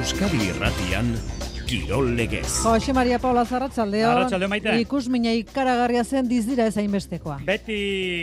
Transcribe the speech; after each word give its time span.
Euskadi 0.00 0.38
Irratian 0.48 1.10
Kirol 1.68 2.14
Legez. 2.16 2.62
Jose 2.64 2.92
Maria 2.96 3.18
Paula 3.20 3.42
Zarratzaldeo. 3.44 4.08
Arratsalde 4.08 4.46
maite. 4.48 4.72
Ikus 4.80 5.10
mina 5.12 5.34
ikaragarria 5.36 6.06
zen 6.08 6.28
dizdira 6.28 6.64
ez 6.70 6.78
hainbestekoa. 6.80 7.36
Beti 7.44 7.76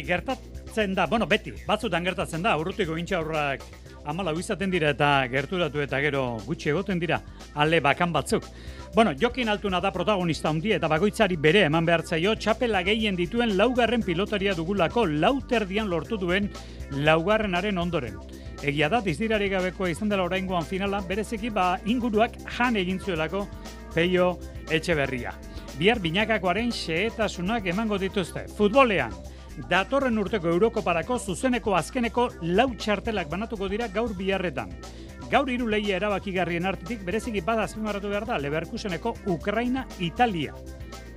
gertatzen 0.07 0.95
da, 0.97 1.05
bueno, 1.05 1.27
beti, 1.29 1.53
batzutan 1.67 2.07
gertatzen 2.07 2.41
da, 2.41 2.55
urrutiko 2.57 2.97
intxaurrak 2.97 3.61
amala 4.09 4.33
izaten 4.33 4.73
dira 4.73 4.89
eta 4.95 5.11
gerturatu 5.29 5.83
eta 5.83 5.99
gero 6.01 6.23
gutxi 6.47 6.73
egoten 6.73 6.97
dira, 6.97 7.21
ale 7.53 7.77
bakan 7.83 8.15
batzuk. 8.15 8.49
Bueno, 8.95 9.13
Jokin 9.13 9.53
Altuna 9.53 9.77
da 9.83 9.93
protagonista 9.93 10.49
handi 10.49 10.73
eta 10.73 10.89
bakoitzari 10.89 11.37
bere 11.37 11.67
eman 11.67 11.85
behartzaio 11.85 12.33
txapela 12.41 12.81
gehien 12.87 13.19
dituen 13.19 13.53
laugarren 13.59 14.01
pilotaria 14.01 14.57
dugulako 14.57 15.05
lauterdian 15.05 15.93
lortu 15.93 16.17
duen 16.17 16.49
laugarrenaren 17.05 17.77
ondoren. 17.77 18.17
Egia 18.65 18.89
da, 18.89 19.03
dizdirari 19.05 19.51
gabekoa 19.53 19.91
izan 19.91 20.09
dela 20.09 20.23
oraingoan 20.25 20.65
finala, 20.65 21.03
bereziki 21.05 21.51
ba 21.53 21.75
inguruak 21.85 22.39
jan 22.57 22.75
egin 22.79 22.99
zuelako 22.99 23.45
peio 23.93 24.31
etxeberria. 24.73 25.33
Bihar 25.77 26.01
binakakoaren 26.01 26.71
xehetasunak 26.73 27.67
emango 27.69 27.99
dituzte. 28.01 28.47
Futbolean, 28.57 29.13
datorren 29.69 30.17
urteko 30.17 30.49
Eurokoparako 30.49 31.19
zuzeneko 31.19 31.75
azkeneko 31.77 32.31
lau 32.41 32.71
txartelak 32.73 33.29
banatuko 33.29 33.69
dira 33.69 33.87
gaur 33.93 34.15
biharretan. 34.17 34.73
Gaur 35.29 35.49
hiru 35.51 35.67
lehia 35.69 35.97
erabakigarrien 35.99 36.65
artetik 36.65 37.05
bereziki 37.05 37.41
bada 37.45 37.67
azpimarratu 37.67 38.09
behar 38.09 38.25
da 38.25 38.37
Leverkuseneko 38.41 39.13
Ukraina 39.27 39.85
Italia. 39.99 40.55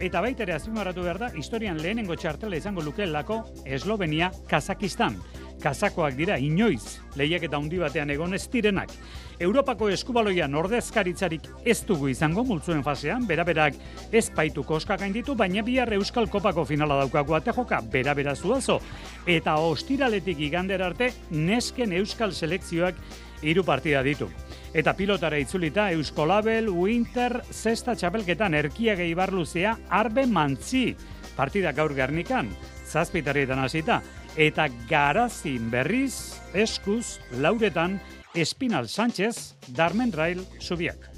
Eta 0.01 0.21
baita 0.21 0.43
ere 0.43 0.57
azpimarratu 0.57 1.05
behar 1.05 1.19
da 1.21 1.29
historian 1.37 1.81
lehenengo 1.81 2.17
txartela 2.17 2.57
izango 2.57 2.83
lukeelako 2.83 3.45
Eslovenia 3.65 4.33
Kazakistan. 4.49 5.17
Kazakoak 5.61 6.17
dira 6.17 6.39
inoiz 6.41 7.01
lehiak 7.19 7.45
eta 7.47 7.59
handi 7.59 7.79
batean 7.81 8.11
egon 8.11 8.35
ez 8.35 8.47
direnak. 8.51 8.93
Europako 9.41 9.89
eskubaloian 9.89 10.55
ordezkaritzarik 10.55 11.47
ez 11.65 11.79
dugu 11.89 12.11
izango 12.13 12.45
multzuen 12.45 12.83
fasean, 12.85 13.25
beraberak 13.29 13.79
ez 14.13 14.27
baitu 14.37 14.65
koska 14.69 14.99
gainditu, 15.01 15.35
baina 15.35 15.65
bihar 15.65 15.93
Euskal 15.97 16.29
Kopako 16.29 16.67
finala 16.69 16.99
daukagu 17.01 17.39
ate 17.39 17.55
joka, 17.57 17.81
berabera 17.81 18.35
zuazo. 18.37 18.81
Eta 19.27 19.57
ostiraletik 19.57 20.41
igander 20.45 20.83
arte, 20.85 21.13
nesken 21.31 21.93
Euskal 21.97 22.33
selekzioak 22.33 23.01
hiru 23.43 23.65
partida 23.65 24.03
ditu. 24.05 24.29
Eta 24.75 24.93
pilotara 24.95 25.39
itzulita 25.41 25.89
Euskolabel, 25.97 26.69
Winter, 26.69 27.41
Zesta 27.51 27.97
txapelketan 27.97 28.55
erkia 28.55 28.95
gehi 28.95 29.17
barluzea, 29.19 29.77
Arbe 29.89 30.27
Mantzi. 30.27 30.95
Partida 31.37 31.73
gaur 31.73 31.95
garnikan, 31.97 32.51
zazpitarietan 32.85 33.65
hasita 33.65 34.03
eta 34.37 34.69
garazin 34.89 35.71
berriz, 35.71 36.41
eskuz, 36.55 37.19
lauretan, 37.41 38.01
Espinal 38.35 38.89
Sánchez, 38.89 39.57
Darmen 39.75 40.13
Rail, 40.13 40.45
Zubiak. 40.61 41.11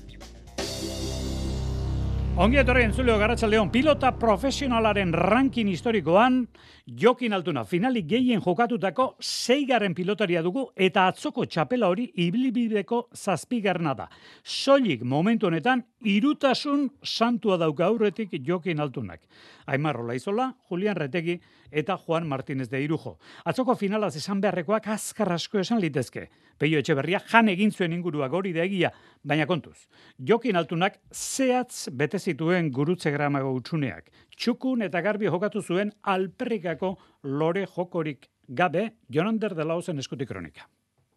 Ongi 2.33 2.57
etorri 2.57 2.87
entzuleo 2.87 3.19
garatxaldeon, 3.21 3.69
pilota 3.69 4.15
profesionalaren 4.17 5.11
rankin 5.13 5.69
historikoan, 5.69 6.47
Jokin 6.87 7.37
Altuna 7.37 7.67
finalik 7.69 8.07
gehien 8.09 8.41
jokatutako 8.41 9.05
zeigarren 9.21 9.93
pilotaria 9.95 10.41
dugu 10.43 10.65
eta 10.75 11.05
atzoko 11.13 11.45
txapela 11.45 11.91
hori 11.93 12.09
ibilibideko 12.25 13.03
zazpigarna 13.13 13.93
da. 13.95 14.09
Soilik 14.43 15.05
momentu 15.05 15.51
honetan 15.51 15.85
irutasun 16.09 16.89
santua 17.05 17.59
dauka 17.61 17.85
aurretik 17.85 18.33
Jokin 18.41 18.81
Altunak. 18.81 19.21
Aimar 19.67 20.01
Rolaizola, 20.01 20.55
Julian 20.71 20.97
Retegi 20.97 21.37
eta 21.73 21.97
Juan 21.97 22.29
Martínez 22.29 22.69
de 22.71 22.83
Irujo. 22.85 23.17
Atzoko 23.45 23.75
finalaz 23.75 24.15
esan 24.21 24.41
beharrekoak 24.41 24.87
azkar 24.93 25.33
asko 25.33 25.59
esan 25.59 25.81
litezke. 25.81 26.29
Peio 26.59 26.79
Etxeberria 26.79 27.23
jan 27.33 27.49
egin 27.49 27.73
zuen 27.73 27.97
inguruak 27.97 28.33
hori 28.33 28.53
da 28.53 28.63
egia, 28.63 28.93
baina 29.25 29.47
kontuz. 29.47 29.89
Jokin 30.19 30.61
Altunak 30.61 31.01
zehatz 31.11 31.89
bete 31.91 32.21
zituen 32.21 32.71
gurutze 32.71 33.11
gramago 33.11 33.55
utxuneak. 33.57 34.13
Txukun 34.37 34.83
eta 34.83 35.01
garbi 35.01 35.27
jokatu 35.33 35.63
zuen 35.63 35.91
alperrikako 36.03 36.97
lore 37.25 37.67
jokorik 37.67 38.29
gabe 38.49 38.93
Jonander 39.09 39.55
de 39.55 39.65
Lausen 39.65 39.99
eskutik 39.99 40.29
kronika. 40.29 40.69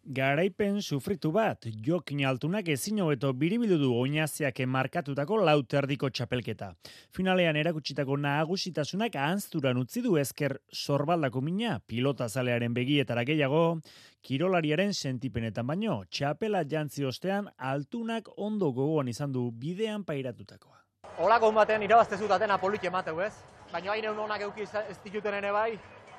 Garaipen 0.06 0.82
sufritu 0.82 1.32
bat, 1.34 1.66
jokin 1.82 2.20
altunak 2.28 2.68
ezin 2.70 3.00
hobeto 3.02 3.32
biribilu 3.34 3.74
du 3.80 3.88
oinaziak 3.90 4.60
markatutako 4.70 5.40
lauterdiko 5.42 6.10
txapelketa. 6.14 6.68
Finalean 7.10 7.56
erakutsitako 7.58 8.14
nagusitasunak 8.22 9.16
ahanzturan 9.18 9.80
utzi 9.80 10.04
du 10.04 10.14
ezker 10.16 10.60
sorbaldako 10.70 11.42
mina, 11.42 11.80
pilota 11.80 12.28
zalearen 12.28 12.74
begietara 12.74 13.24
gehiago, 13.26 13.80
kirolariaren 14.22 14.94
sentipenetan 14.94 15.66
baino, 15.66 16.04
txapela 16.06 16.62
jantzi 16.62 17.02
ostean 17.02 17.50
altunak 17.58 18.30
ondo 18.36 18.70
gogoan 18.70 19.10
izan 19.10 19.34
du 19.34 19.50
bidean 19.50 20.04
pairatutakoa. 20.04 20.78
Olako 21.18 21.50
batean 21.50 21.82
irabazte 21.82 22.14
zutatena 22.16 22.60
polit 22.62 22.84
emateu 22.84 23.18
ez, 23.26 23.32
baina 23.72 23.90
hain 23.90 24.06
egun 24.06 24.22
honak 24.28 24.46
euki 24.46 24.70
ez 24.70 24.98
dituten 25.02 25.34
ere 25.42 25.50
bai, 25.50 25.72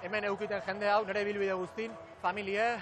hemen 0.04 0.28
eukiten 0.28 0.60
jende 0.68 0.92
hau, 0.92 1.06
nire 1.08 1.24
bilbide 1.24 1.56
guztin, 1.56 1.96
familie, 2.20 2.74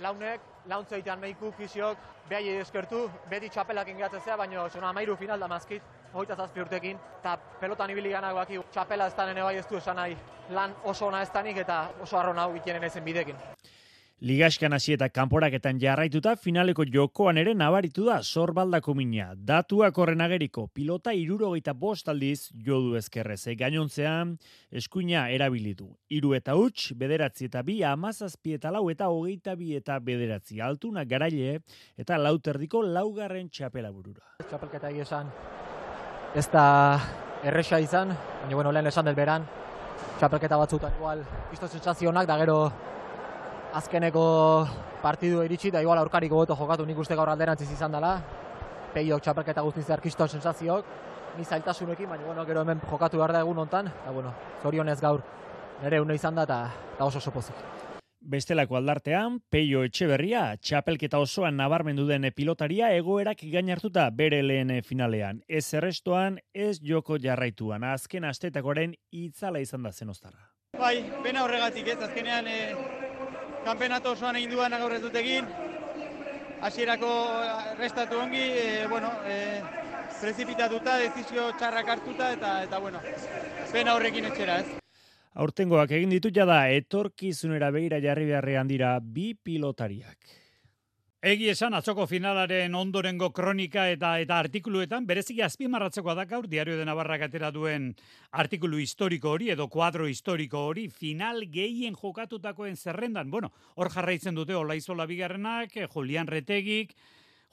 launek, 0.00 0.53
launtza 0.66 0.96
itean 0.96 1.20
meiku, 1.20 1.52
fisiok, 1.52 1.98
behai 2.28 2.56
eskertu, 2.60 3.04
beti 3.30 3.50
txapelak 3.52 3.88
ingatzea, 3.88 4.36
baina 4.36 4.68
zona 4.68 4.88
amairu 4.88 5.16
final 5.16 5.40
da 5.40 5.48
mazkit, 5.48 5.82
hogeita 6.12 6.36
zazpi 6.36 6.60
urtekin, 6.60 6.98
eta 7.20 7.36
pelotan 7.60 7.90
ibili 7.90 8.10
ganak 8.10 8.34
baki, 8.34 8.60
txapela 8.72 9.06
ez 9.06 9.14
ene 9.18 9.42
bai 9.42 9.56
ez 9.56 9.66
du 9.66 9.76
esan 9.76 9.96
nahi, 9.96 10.16
lan 10.50 10.74
oso 10.84 11.06
ona 11.06 11.22
ez 11.22 11.30
eta 11.56 11.90
oso 12.00 12.18
arro 12.18 12.32
hau 12.38 12.54
ikenen 12.56 12.84
ezen 12.84 13.04
bidekin. 13.04 13.36
Ligaskan 14.22 14.72
hasi 14.72 14.92
eta 14.94 15.08
kanporaketan 15.10 15.80
jarraituta 15.82 16.36
finaleko 16.38 16.84
jokoan 16.86 17.38
ere 17.40 17.50
nabaritu 17.54 18.04
da 18.06 18.20
sorbaldako 18.22 18.94
mina. 18.94 19.32
Datuak 19.34 19.98
horren 19.98 20.22
ageriko 20.22 20.68
pilota 20.68 21.10
irurogeita 21.12 21.74
bost 21.74 22.08
aldiz 22.08 22.52
jodu 22.54 22.94
ezkerrez. 22.94 23.40
E, 23.50 23.56
gainontzean 23.58 24.36
eskuina 24.70 25.26
erabilitu. 25.34 25.88
Iru 26.14 26.32
eta 26.38 26.54
huts, 26.54 26.94
bederatzi 26.94 27.50
eta 27.50 27.64
bi, 27.66 27.80
amazazpi 27.82 28.54
eta 28.54 28.70
lau 28.70 28.86
eta 28.94 29.10
hogeita 29.10 29.56
bi 29.58 29.74
eta 29.74 29.98
bederatzi. 29.98 30.60
Altuna 30.62 31.04
garaile 31.04 31.58
eta 31.98 32.16
lauterdiko 32.16 32.86
laugarren 32.86 33.50
txapela 33.50 33.90
burura. 33.90 34.22
Txapelketa 34.46 34.94
esan 34.94 35.34
ez 36.38 36.46
da 36.54 36.64
erresa 37.42 37.82
izan, 37.82 38.14
baina 38.14 38.54
bueno, 38.54 38.70
lehen 38.72 38.86
esan 38.86 39.10
del 39.10 39.18
beran, 39.18 39.44
txapelketa 40.18 40.56
batzutan 40.56 40.94
igual, 40.98 41.26
isto 41.52 41.66
sentsazionak 41.66 42.30
da 42.30 42.38
gero 42.38 42.58
azkeneko 43.74 44.24
partidu 45.02 45.42
iritsi 45.42 45.70
da 45.74 45.82
igual 45.82 45.98
aurkariko 45.98 46.38
boto 46.38 46.56
jokatu 46.56 46.86
nik 46.86 46.98
uste 46.98 47.16
gaur 47.18 47.30
alderantziz 47.30 47.70
izan 47.72 47.92
dela. 47.92 48.14
Peiok 48.94 49.22
txapelketa 49.22 49.62
guztiz 49.66 49.86
zehar 49.88 50.00
kiston 50.00 50.28
sensazioak, 50.30 50.90
ni 51.36 51.44
zailtasunekin, 51.44 52.08
baina 52.08 52.26
bueno, 52.26 52.44
gero 52.46 52.62
hemen 52.62 52.80
jokatu 52.90 53.18
behar 53.18 53.32
da 53.34 53.40
egun 53.42 53.58
hontan, 53.58 53.90
eta 53.90 54.12
bueno, 54.14 54.34
zorionez 54.62 55.00
gaur 55.00 55.22
nire 55.82 56.00
une 56.00 56.14
izan 56.14 56.34
da 56.38 56.44
eta 56.46 57.04
oso 57.04 57.18
oso 57.18 57.32
pozik. 57.34 57.56
Bestelako 58.24 58.78
aldartean, 58.78 59.40
Peio 59.50 59.82
Etxeberria, 59.84 60.56
txapelketa 60.56 61.18
osoan 61.20 61.58
nabarmendu 61.60 62.06
den 62.08 62.30
pilotaria 62.32 62.94
egoerak 62.96 63.42
gain 63.52 63.68
hartuta 63.68 64.08
bere 64.10 64.40
lehen 64.42 64.70
finalean. 64.82 65.42
Ez 65.48 65.74
errestoan, 65.74 66.38
ez 66.54 66.78
joko 66.80 67.18
jarraituan, 67.20 67.84
azken 67.84 68.24
astetakoaren 68.24 68.94
itzala 69.12 69.60
izan 69.60 69.82
da 69.82 69.92
zenoztarra. 69.92 70.54
Bai, 70.78 71.04
pena 71.22 71.44
horregatik 71.44 71.90
ez, 71.92 72.00
azkenean 72.00 72.48
e, 72.48 72.56
kanpenato 73.64 74.12
osoan 74.12 74.36
egin 74.36 74.52
duan 74.54 74.76
gaur 74.78 74.92
ez 74.94 75.00
dut 75.02 75.16
egin. 75.16 75.48
Hasierako 76.64 77.10
restatu 77.78 78.20
ongi, 78.20 78.44
e, 78.60 78.86
bueno, 78.88 79.10
e, 79.28 79.60
prezipitatuta, 80.20 80.96
dezizio 81.02 81.50
txarrak 81.58 81.90
hartuta 81.96 82.30
eta 82.32 82.54
eta 82.64 82.80
bueno, 82.80 83.02
pena 83.72 83.96
horrekin 83.98 84.30
etxera, 84.30 84.60
ez. 84.62 84.80
Aurtengoak 85.34 85.90
egin 85.96 86.14
ditu 86.14 86.30
jada 86.30 86.62
etorkizunera 86.70 87.72
begira 87.74 87.98
jarri 88.00 88.28
beharrean 88.30 88.70
dira 88.70 88.94
bi 89.02 89.32
pilotariak. 89.34 90.43
Egi 91.24 91.46
esan 91.48 91.72
atzoko 91.72 92.04
finalaren 92.04 92.74
ondorengo 92.76 93.30
kronika 93.32 93.86
eta 93.88 94.10
eta 94.20 94.36
artikuluetan 94.42 95.06
bereziki 95.08 95.40
azpimarratzekoa 95.46 96.12
da 96.18 96.26
gaur 96.28 96.44
diario 96.52 96.74
de 96.76 96.84
Navarra 96.84 97.16
atera 97.24 97.48
duen 97.50 97.86
artikulu 98.30 98.76
historiko 98.76 99.30
hori 99.32 99.48
edo 99.54 99.64
kuadro 99.72 100.04
historiko 100.04 100.66
hori 100.68 100.90
final 100.90 101.46
gehien 101.48 101.96
jokatutakoen 101.96 102.76
zerrendan. 102.76 103.30
Bueno, 103.30 103.54
hor 103.74 103.88
jarraitzen 103.88 104.34
dute 104.34 104.54
Olaizola 104.54 105.06
bigarrenak, 105.06 105.72
Julian 105.94 106.26
Retegik, 106.26 106.92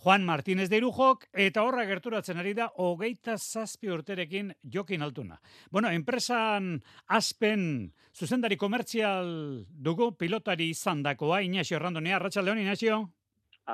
Juan 0.04 0.26
Martínez 0.26 0.68
de 0.68 0.82
Irujok, 0.82 1.30
eta 1.32 1.64
horra 1.64 1.88
gerturatzen 1.88 2.44
ari 2.44 2.52
da, 2.54 2.68
hogeita 2.76 3.38
zazpi 3.38 3.88
urterekin 3.88 4.52
jokin 4.68 5.02
altuna. 5.02 5.40
Bueno, 5.72 5.88
enpresan 5.88 6.82
aspen 7.08 7.94
zuzendari 8.12 8.58
komertzial 8.58 9.64
dugu 9.72 10.12
pilotari 10.18 10.74
izan 10.76 11.08
dakoa, 11.08 11.40
Inaxio 11.42 11.80
Randonea, 11.80 12.20
Arratxaldeon, 12.20 12.66
Inaxio? 12.68 13.06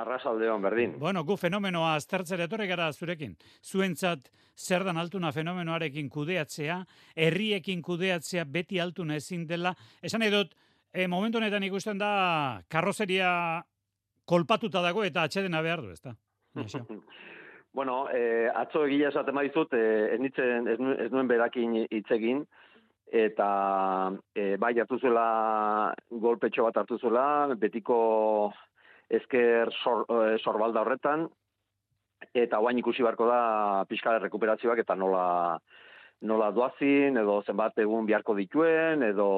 Arrasaldeon 0.00 0.62
berdin. 0.62 0.98
Bueno, 0.98 1.24
gu 1.24 1.36
fenomenoa 1.36 1.94
aztertzera 1.98 2.44
etorri 2.48 2.66
gara 2.70 2.90
zurekin. 2.92 3.36
Zuentzat 3.64 4.30
zer 4.58 4.84
dan 4.84 4.96
altuna 4.98 5.32
fenomenoarekin 5.32 6.08
kudeatzea, 6.10 6.80
herriekin 7.16 7.82
kudeatzea 7.82 8.44
beti 8.44 8.80
altuna 8.80 9.16
ezin 9.16 9.46
dela. 9.46 9.74
Esan 10.02 10.22
edot, 10.22 10.54
e, 10.92 11.06
momentu 11.06 11.38
honetan 11.38 11.62
ikusten 11.62 11.98
da 11.98 12.62
karrozeria 12.68 13.62
kolpatuta 14.28 14.82
dago 14.84 15.04
eta 15.04 15.22
atxedena 15.24 15.62
behar 15.62 15.82
du, 15.82 15.90
ezta? 15.94 16.16
Bueno, 17.78 18.08
eh, 18.10 18.48
atzo 18.56 18.86
egia 18.88 19.10
esaten 19.12 19.36
badizut, 19.36 19.74
eh, 19.76 20.14
ez, 20.14 20.18
nitzen, 20.18 20.66
ez, 20.72 20.78
nu- 20.80 20.94
ez 20.98 21.10
nuen 21.12 21.28
berakin 21.28 21.74
hitz 21.84 22.10
egin, 22.16 22.40
eta 23.12 23.48
eh, 24.34 24.56
bai 24.58 24.72
hartu 24.80 24.98
zuela 24.98 25.92
golpetxo 26.10 26.64
bat 26.64 26.80
hartu 26.80 26.98
zuela, 26.98 27.54
betiko 27.60 27.98
esker 29.08 29.72
sor, 29.82 30.04
eh, 30.08 30.36
sorbalda 30.38 30.82
horretan, 30.84 31.28
eta 32.34 32.58
guain 32.58 32.78
ikusi 32.78 33.02
beharko 33.02 33.28
da 33.28 33.84
pixka 33.88 34.18
rekuperazioak 34.18 34.84
eta 34.84 34.96
nola 34.98 35.26
nola 36.20 36.48
doazin, 36.50 37.16
edo 37.20 37.36
zenbat 37.46 37.78
egun 37.78 38.06
beharko 38.06 38.34
dituen, 38.34 39.04
edo, 39.06 39.28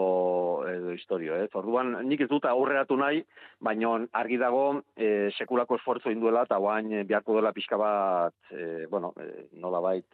edo 0.68 0.94
historio, 0.96 1.36
ez? 1.36 1.50
Orduan, 1.60 1.92
nik 2.08 2.22
ez 2.24 2.28
dut 2.30 2.46
aurreratu 2.48 2.96
nahi, 2.96 3.20
baina 3.60 3.98
argi 4.16 4.38
dago 4.40 4.80
e, 4.96 5.28
sekulako 5.36 5.76
esfortzu 5.76 6.12
induela, 6.14 6.46
eta 6.48 6.56
guain 6.56 7.02
beharko 7.04 7.36
dela 7.36 7.52
pixka 7.52 7.76
bat, 7.80 8.34
e, 8.50 8.86
bueno, 8.88 9.12
e, 9.20 9.50
nola 9.60 9.82
bait, 9.84 10.06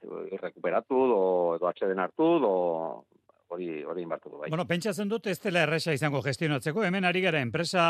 rekuperatu, 0.43 1.05
do, 1.13 1.21
edo 1.61 1.71
atxeden 1.71 2.03
hartu, 2.03 2.33
do, 2.43 2.55
hori 3.49 3.83
hori 3.85 4.03
inbartu 4.03 4.31
du 4.31 4.41
bai. 4.41 4.51
Bueno, 4.51 4.67
pentsatzen 4.67 5.09
dut 5.09 5.27
ez 5.31 5.39
dela 5.43 5.63
erresa 5.67 5.95
izango 5.95 6.23
gestionatzeko. 6.25 6.85
Hemen 6.85 7.07
ari 7.09 7.23
gara 7.25 7.41
enpresa 7.45 7.85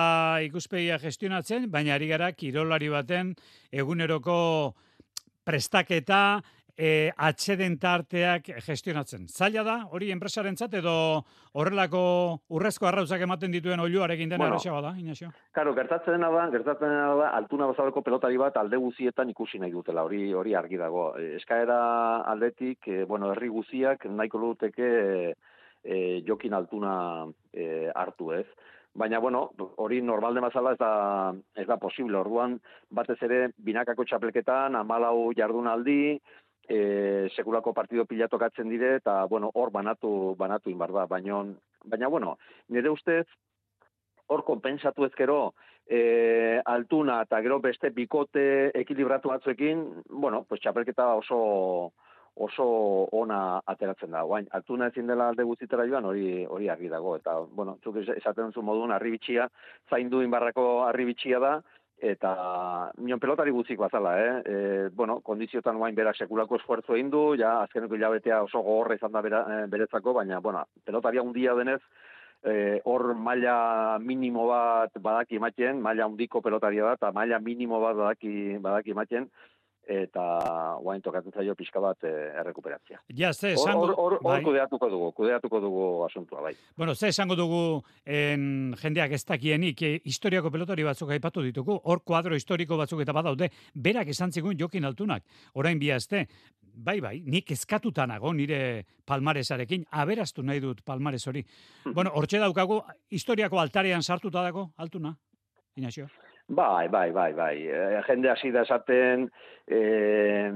ikuspegia 0.44 0.98
gestionatzen, 1.02 1.70
baina 1.70 1.94
ari 1.96 2.10
gara 2.10 2.32
kirolari 2.32 2.90
baten 2.92 3.34
eguneroko 3.72 4.38
prestaketa, 5.46 6.42
e, 6.76 7.10
atxeden 7.16 7.78
tarteak 7.80 8.50
gestionatzen. 8.66 9.26
Zaila 9.32 9.64
da, 9.64 9.76
hori 9.96 10.10
enpresarentzat 10.12 10.74
edo 10.80 10.96
horrelako 11.56 12.02
urrezko 12.52 12.88
arrauzak 12.90 13.24
ematen 13.24 13.54
dituen 13.54 13.80
oiluarekin 13.80 14.28
dena 14.28 14.44
Bueno. 14.44 14.54
erresagoa 14.56 14.82
da, 14.82 14.92
Inaxio? 15.00 15.30
Karo, 15.56 15.74
gertatzen 15.74 16.18
dena 16.18 16.30
da, 16.30 16.46
gertatzen 16.52 16.88
dena 16.88 17.14
da, 17.22 17.30
altuna 17.38 17.66
bazaleko 17.72 18.02
pelotari 18.02 18.36
bat 18.36 18.56
alde 18.56 18.76
guzietan 18.76 19.30
ikusi 19.30 19.58
nahi 19.58 19.72
dutela, 19.72 20.04
hori 20.04 20.32
hori 20.34 20.54
argi 20.54 20.76
dago. 20.76 21.08
E, 21.18 21.36
Eskaera 21.40 22.20
aldetik, 22.28 22.86
e, 22.88 23.04
bueno, 23.04 23.32
herri 23.32 23.48
guziak 23.48 24.04
nahiko 24.06 24.38
luteke 24.38 25.34
e, 25.82 26.22
jokin 26.26 26.54
altuna 26.54 27.26
e, 27.52 27.90
hartu 27.94 28.32
ez. 28.32 28.46
Baina, 28.96 29.18
bueno, 29.20 29.50
hori 29.76 30.00
normalde 30.00 30.40
mazala 30.40 30.72
ez 30.72 30.78
da, 30.80 31.34
ez 31.54 31.66
da 31.68 31.76
posible. 31.76 32.16
Orduan, 32.16 32.54
batez 32.88 33.18
ere, 33.26 33.50
binakako 33.58 34.06
txapelketan, 34.08 34.74
amalau 34.74 35.32
jardunaldi, 35.36 36.16
e, 36.68 37.28
sekulako 37.34 37.72
partido 37.72 38.04
pila 38.04 38.28
tokatzen 38.28 38.68
dire, 38.68 38.96
eta, 38.96 39.24
bueno, 39.24 39.50
hor 39.54 39.70
banatu, 39.70 40.34
banatu 40.38 40.70
inbar 40.70 40.92
da. 40.92 41.06
Baina, 41.06 41.44
baina, 41.84 42.08
bueno, 42.08 42.38
nire 42.68 42.90
ustez, 42.90 43.26
hor 44.26 44.42
konpensatu 44.44 45.04
ezkero 45.06 45.54
e, 45.86 46.60
altuna 46.64 47.20
eta 47.22 47.40
gero 47.42 47.60
beste 47.62 47.90
bikote 47.94 48.72
ekilibratu 48.74 49.30
batzuekin, 49.30 49.86
bueno, 50.10 50.44
pues 50.48 50.60
txapelketa 50.60 51.14
oso 51.14 51.92
oso 52.36 52.64
ona 53.16 53.62
ateratzen 53.64 54.10
da. 54.12 54.20
Guain, 54.28 54.46
altuna 54.52 54.90
ezin 54.90 55.06
dela 55.08 55.30
alde 55.30 55.44
guztitera 55.48 55.86
joan, 55.88 56.04
hori 56.04 56.44
hori 56.44 56.68
argi 56.68 56.90
dago. 56.92 57.14
Eta, 57.16 57.38
bueno, 57.40 57.78
es- 57.80 58.16
esaten 58.18 58.52
zu 58.52 58.62
modun, 58.62 58.92
arribitxia, 58.92 59.48
zaindu 59.88 60.20
inbarrako 60.20 60.84
arribitxia 60.84 61.38
da, 61.40 61.62
eta 61.98 62.92
mion 63.00 63.20
pelotari 63.20 63.50
guztik 63.50 63.78
bazala, 63.80 64.12
eh? 64.20 64.32
E, 64.44 64.88
bueno, 64.92 65.20
kondiziotan 65.24 65.78
guain 65.80 65.94
berak 65.96 66.16
sekulako 66.16 66.58
esfuerzo 66.60 66.94
egin 66.94 67.10
du, 67.10 67.22
ja 67.40 67.62
azkeneko 67.62 67.96
hilabetea 67.96 68.42
oso 68.44 68.60
gogorra 68.60 68.98
izan 68.98 69.12
da 69.12 69.22
bera, 69.24 69.44
eh, 69.48 69.66
beretzako, 69.72 70.12
baina, 70.12 70.40
bueno, 70.40 70.66
pelotaria 70.84 71.24
handia 71.24 71.54
denez, 71.54 71.80
eh, 72.44 72.80
hor 72.84 73.14
maila 73.14 73.98
minimo 73.98 74.46
bat 74.50 74.92
badaki 75.00 75.36
ematen, 75.40 75.80
maila 75.80 76.04
handiko 76.04 76.42
pelotaria 76.42 76.84
da, 76.84 76.94
eta 77.00 77.12
maila 77.12 77.40
minimo 77.40 77.80
bat 77.80 77.96
badaki, 77.96 78.58
badaki 78.60 78.92
ematen, 78.92 79.30
eta 79.86 80.22
guain 80.82 81.02
tokatzen 81.02 81.32
zaio 81.32 81.54
pixka 81.54 81.80
bat 81.80 82.04
eh, 82.04 82.32
errekuperatzea. 82.40 82.98
Ja, 83.16 83.32
ze 83.32 83.52
esango... 83.54 83.86
hor, 83.86 83.94
hor, 83.94 84.14
hor 84.18 84.22
bai. 84.24 84.42
kudeatuko 84.44 84.88
dugu, 84.90 85.10
kudeatuko 85.14 85.60
dugu 85.62 85.86
asuntua, 86.04 86.42
bai. 86.42 86.54
Bueno, 86.76 86.94
ze 86.94 87.08
esango 87.08 87.36
dugu 87.38 87.60
en, 88.04 88.74
jendeak 88.82 89.12
ez 89.12 89.22
dakienik, 89.24 89.82
e, 89.82 90.00
historiako 90.04 90.50
pelotari 90.50 90.82
batzuk 90.86 91.12
aipatu 91.14 91.44
ditugu, 91.46 91.78
hor 91.84 92.02
kuadro 92.02 92.34
historiko 92.34 92.76
batzuk 92.76 93.04
eta 93.04 93.14
badaude, 93.14 93.50
berak 93.74 94.10
esan 94.10 94.32
zigun 94.32 94.58
jokin 94.58 94.84
altunak, 94.84 95.22
orain 95.54 95.78
bi 95.78 95.92
aste, 95.94 96.26
bai, 96.60 96.98
bai, 97.00 97.20
nik 97.24 97.50
eskatuta 97.50 98.06
nago 98.06 98.32
nire 98.34 98.84
palmaresarekin, 99.06 99.86
aberastu 99.90 100.42
nahi 100.42 100.60
dut 100.60 100.82
palmares 100.84 101.26
hori. 101.26 101.44
bueno, 101.94 102.10
hortxe 102.14 102.42
daukagu, 102.42 102.82
historiako 103.10 103.60
altarean 103.60 104.02
sartuta 104.02 104.42
dago, 104.42 104.72
altuna, 104.76 105.16
Inaxio. 105.76 106.08
Bai, 106.48 106.88
bai, 106.88 107.10
bai, 107.10 107.32
bai. 107.34 107.56
E, 107.66 108.02
jende 108.06 108.30
hasi 108.30 108.52
da 108.54 108.62
esaten, 108.62 109.26
e, 109.66 110.52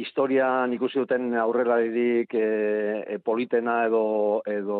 historian 0.00 0.72
ikusi 0.72 1.02
duten 1.02 1.34
aurrelaririk 1.36 2.32
e, 2.34 2.46
e, 3.04 3.18
politena 3.18 3.82
edo 3.84 4.40
edo 4.48 4.78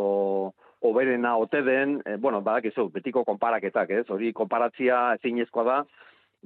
oberena 0.89 1.37
ote 1.37 1.61
den, 1.63 1.99
e, 2.07 2.17
bueno, 2.17 2.41
badakizu, 2.41 2.89
betiko 2.95 3.25
konparaketak, 3.29 3.91
ez? 3.91 4.07
Hori 4.09 4.33
konparatzia 4.33 5.03
ezinezkoa 5.19 5.65
da, 5.69 5.77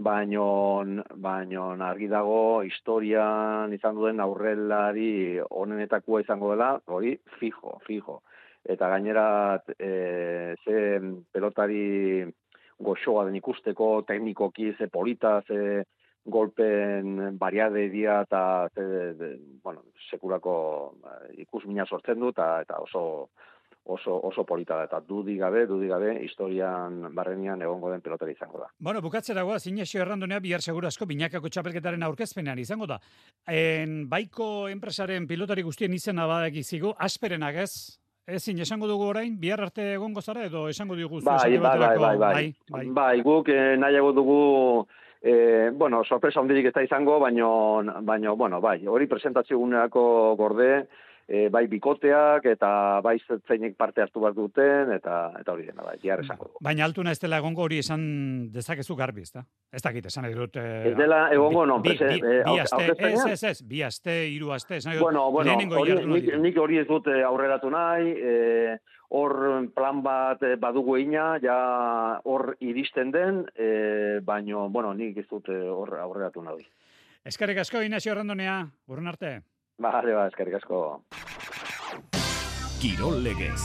baino 0.09 0.49
baino 1.15 1.71
argi 1.87 2.09
dago 2.11 2.63
historian 2.67 3.73
izan 3.75 3.95
duen 3.99 4.21
aurrelari 4.21 5.39
onenetakoa 5.51 6.23
izango 6.27 6.53
dela, 6.55 6.73
hori 6.87 7.15
fijo, 7.39 7.79
fijo. 7.87 8.21
Eta 8.65 8.89
gainera 8.91 9.63
e, 9.79 10.55
ze 10.65 11.01
pelotari 11.33 12.27
goxoa 12.79 13.25
den 13.27 13.37
ikusteko, 13.37 14.03
teknikoki, 14.07 14.73
ze 14.79 14.89
polita, 14.89 15.41
ze 15.47 15.85
golpen 16.29 17.39
bariade 17.39 17.89
dia 17.89 18.21
eta 18.23 18.69
ze, 18.75 19.39
bueno, 19.63 19.85
sekulako 20.11 20.55
eh, 21.05 21.43
ikusmina 21.45 21.87
sortzen 21.87 22.21
du 22.21 22.31
eta 22.35 22.61
eta 22.63 22.81
oso 22.85 23.31
oso 23.89 24.19
oso 24.29 24.45
polita 24.45 24.77
da 24.77 24.85
eta 24.85 25.01
dudi 25.01 25.37
gabe, 25.39 25.65
dudi 25.67 25.89
gabe 25.89 26.13
historian 26.23 27.15
barrenian 27.15 27.63
egongo 27.63 27.91
den 27.91 28.03
pelotari 28.05 28.35
izango 28.37 28.61
da. 28.61 28.69
Bueno, 28.79 29.01
bukatzeragoa, 29.01 29.57
Inesio 29.71 30.03
Errandonea 30.03 30.41
bihar 30.45 30.61
segurazko 30.61 31.07
binakako 31.07 31.49
txapelketaren 31.49 32.05
aurkezpenean 32.05 32.59
izango 32.59 32.87
da. 32.87 33.01
En, 33.47 34.03
baiko 34.11 34.69
enpresaren 34.69 35.27
pilotari 35.27 35.65
guztien 35.65 35.95
izena 35.97 36.27
badakizigu, 36.29 36.93
asperenak 36.99 37.63
ez? 37.65 37.73
Ezin, 38.29 38.59
esango 38.61 38.85
dugu 38.85 39.07
orain, 39.09 39.39
bihar 39.41 39.63
arte 39.65 39.95
egongo 39.95 40.21
zara 40.21 40.43
edo 40.45 40.67
esango 40.69 40.97
dugu 40.99 41.23
Bai, 41.25 41.57
bai, 41.57 41.79
bai, 41.79 41.79
bai, 41.81 41.97
bai. 41.97 42.17
bai, 42.19 42.55
bai. 42.69 42.83
Bai, 42.99 43.21
guk 43.25 43.49
eh, 43.49 43.77
nahiago 43.81 44.13
dugu 44.13 44.41
eh, 45.23 45.71
bueno, 45.73 46.03
sorpresa 46.05 46.43
handirik 46.43 46.69
ez 46.69 46.75
da 46.75 46.85
izango, 46.85 47.17
baino, 47.23 47.49
baino, 48.05 48.37
bueno, 48.37 48.61
bai, 48.61 48.83
hori 48.87 49.09
presentazio 49.09 49.57
egunerako 49.57 50.03
gorde, 50.37 50.69
eh, 51.29 51.49
bai 51.53 51.67
bikoteak 51.69 52.47
eta 52.47 53.01
bai 53.05 53.19
zeinek 53.47 53.77
parte 53.77 54.01
hartu 54.01 54.21
behar 54.21 54.35
duten, 54.35 54.93
eta 54.95 55.33
eta 55.39 55.53
hori 55.53 55.67
dena, 55.67 55.83
bai, 55.85 55.99
bihar 56.03 56.21
esango. 56.25 56.55
Baina 56.65 56.85
altuna 56.89 57.13
ez 57.13 57.21
dela 57.21 57.37
egongo 57.39 57.63
hori 57.67 57.79
esan 57.79 58.51
dezakezu 58.53 58.97
garbi, 58.97 59.23
ezta? 59.23 59.45
Ez 59.71 59.83
dakit, 59.83 60.07
esan 60.07 60.25
nahi 60.25 60.35
dut. 60.35 60.57
eh, 60.57 60.89
Ez 60.91 60.97
dela 60.97 61.29
egongo, 61.33 61.63
bi- 61.63 61.69
non, 61.69 61.83
bi, 61.83 61.91
bi, 61.91 62.05
eh, 62.05 62.19
bi 62.19 62.51
aurke- 62.51 62.63
aste, 62.63 62.93
ez, 63.13 63.27
ez, 63.27 63.43
ez, 63.45 63.63
bi 63.69 63.83
aste, 63.83 64.15
hiru 64.29 64.53
aste, 64.53 64.77
esan 64.77 64.93
nahi 64.93 64.99
dut, 64.99 65.05
Bueno, 65.05 65.31
bueno, 65.31 65.53
hori, 65.81 65.95
nik, 66.07 66.33
nik 66.39 66.57
hori 66.59 66.79
ez 66.79 66.87
dut 66.89 67.07
eh, 67.09 67.23
aurreratu 67.23 67.69
nahi, 67.71 68.15
eh, 68.17 68.79
hor 69.11 69.69
plan 69.75 70.03
bat 70.03 70.43
eh, 70.43 70.57
badugu 70.57 70.97
egina, 70.97 71.39
ja 71.43 72.21
hor 72.25 72.57
iristen 72.61 73.11
den, 73.11 73.45
eh, 73.55 74.21
baino, 74.25 74.69
bueno, 74.71 74.95
nik 74.95 75.17
ez 75.19 75.27
dut 75.29 75.49
eh, 75.49 75.61
hor 75.69 75.95
aurreratu 75.99 76.43
nahi. 76.43 76.67
Eskerrik 77.25 77.59
asko, 77.59 77.83
Inesio 77.83 78.13
Errandonea, 78.13 78.67
urren 78.89 79.07
arte. 79.09 79.41
Bale, 79.79 80.11
ba, 80.11 80.25
eskerrik 80.27 80.57
asko. 80.59 80.79
Kirol 82.83 83.21
legez. 83.23 83.61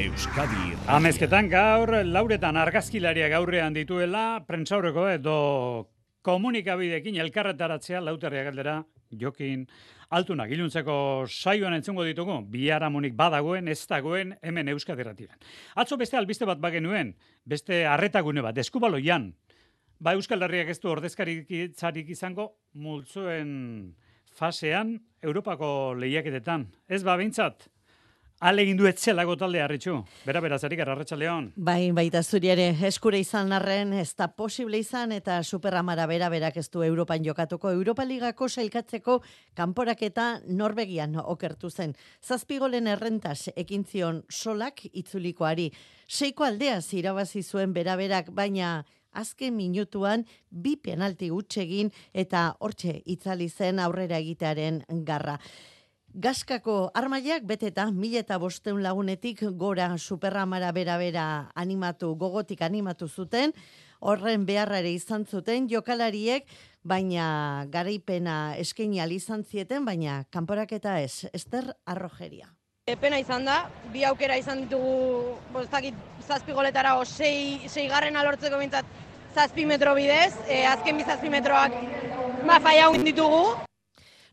Euskadi 0.00 0.62
Irratia. 0.70 0.94
Amezketan 0.96 1.50
gaur, 1.52 1.92
lauretan 2.08 2.56
argazkilaria 2.56 3.28
gaurrean 3.28 3.76
dituela, 3.76 4.22
prentsaurreko 4.48 5.04
edo 5.12 5.34
komunikabidekin 6.24 7.20
elkarretaratzea 7.20 8.00
lauterria 8.04 8.46
galdera, 8.48 8.78
jokin, 9.12 9.66
altunak 10.16 10.56
iluntzeko 10.56 10.96
saioan 11.28 11.76
entzungo 11.76 12.08
ditugu, 12.08 12.38
biharamunik 12.56 13.12
badagoen, 13.16 13.68
ez 13.68 13.82
dagoen, 13.92 14.32
hemen 14.40 14.72
Euskadi 14.72 15.04
Irratian. 15.04 15.36
Atzo 15.76 16.00
beste 16.00 16.16
albiste 16.16 16.48
bat 16.48 16.64
bagenuen, 16.64 17.12
beste 17.44 17.84
arretagune 17.84 18.44
bat, 18.44 18.56
eskubaloian, 18.64 19.34
ba 20.00 20.16
Euskal 20.16 20.48
Herriak 20.48 20.72
ez 20.72 20.80
du 20.80 20.92
ordezkaritzarik 20.96 22.08
izango, 22.16 22.54
multzoen 22.72 23.94
fasean, 24.36 24.98
Europako 25.26 25.68
lehiaketetan. 25.98 26.68
Ez 26.88 27.02
ba, 27.04 27.16
behintzat, 27.18 27.66
Ale 28.36 28.66
egin 28.66 28.76
du 28.76 28.84
etxelago 28.84 29.32
talde 29.40 29.62
harritxu. 29.64 29.94
Bera, 30.26 30.42
bera, 30.44 30.58
zerik 30.60 30.82
arratxaleon. 30.84 31.46
Bai, 31.56 31.88
baita 31.96 32.20
zuri 32.20 32.50
ere 32.52 32.66
eskure 32.84 33.16
izan 33.22 33.54
arren 33.56 33.94
ez 33.96 34.10
da 34.12 34.26
posible 34.28 34.76
izan 34.76 35.14
eta 35.16 35.38
superamara 35.42 36.04
bera 36.06 36.28
berak 36.28 36.58
ez 36.60 36.66
du 36.68 36.82
Europan 36.84 37.24
jokatuko. 37.24 37.70
Europa 37.72 38.04
Ligako 38.04 38.48
sailkatzeko 38.48 39.22
kanporaketa 39.56 40.42
Norvegian 40.48 41.16
okertu 41.16 41.70
zen. 41.70 41.96
Zazpigolen 42.20 42.86
errentas 42.86 43.48
ekin 43.56 43.88
zion 43.88 44.22
solak 44.28 44.84
itzulikoari. 44.92 45.70
Seiko 46.06 46.44
aldeaz 46.44 46.92
irabazi 46.92 47.42
zuen 47.42 47.72
bera 47.72 47.96
berak, 47.96 48.28
baina 48.36 48.82
azken 49.16 49.56
minutuan 49.56 50.26
bi 50.50 50.76
penalti 50.76 51.30
egin 51.56 51.90
eta 52.12 52.56
hortxe 52.60 53.00
itzali 53.04 53.48
zen 53.48 53.78
aurrera 53.78 54.18
egitearen 54.18 54.84
garra. 55.04 55.38
Gaskako 56.16 56.92
armaiak 56.94 57.42
beteta 57.44 57.90
mila 57.92 58.22
eta 58.22 58.38
bosteun 58.38 58.82
lagunetik 58.82 59.42
gora 59.52 59.98
superramara 59.98 60.70
bera-bera 60.72 61.50
animatu, 61.54 62.14
gogotik 62.16 62.62
animatu 62.62 63.08
zuten, 63.08 63.52
horren 64.00 64.46
beharra 64.46 64.78
ere 64.78 64.94
izan 64.96 65.26
zuten 65.26 65.68
jokalariek, 65.68 66.46
baina 66.84 67.66
garaipena 67.68 68.56
eskaini 68.56 69.02
izan 69.12 69.44
zieten, 69.44 69.84
baina 69.84 70.24
kanporaketa 70.30 71.00
ez, 71.00 71.28
Ester 71.34 71.74
Arrojeria. 71.84 72.48
Epena 72.86 73.18
izan 73.18 73.44
da, 73.44 73.68
bi 73.92 74.04
aukera 74.04 74.36
izan 74.38 74.60
ditugu, 74.62 75.36
bostakit, 75.52 75.94
zazpi 76.22 76.52
goletara, 76.52 76.96
o 76.96 77.04
sei, 77.04 77.68
sei 77.68 77.88
garren 77.88 78.16
alortzeko 78.16 78.58
bintzat, 78.58 78.86
zazpi 79.36 79.66
metro 79.68 79.92
bidez, 79.94 80.32
e, 80.48 80.64
azken 80.64 80.96
bi 80.96 81.04
zazpi 81.04 81.28
metroak 81.28 81.74
ma 82.48 82.56
faia 82.62 82.88
ditugu, 83.04 83.44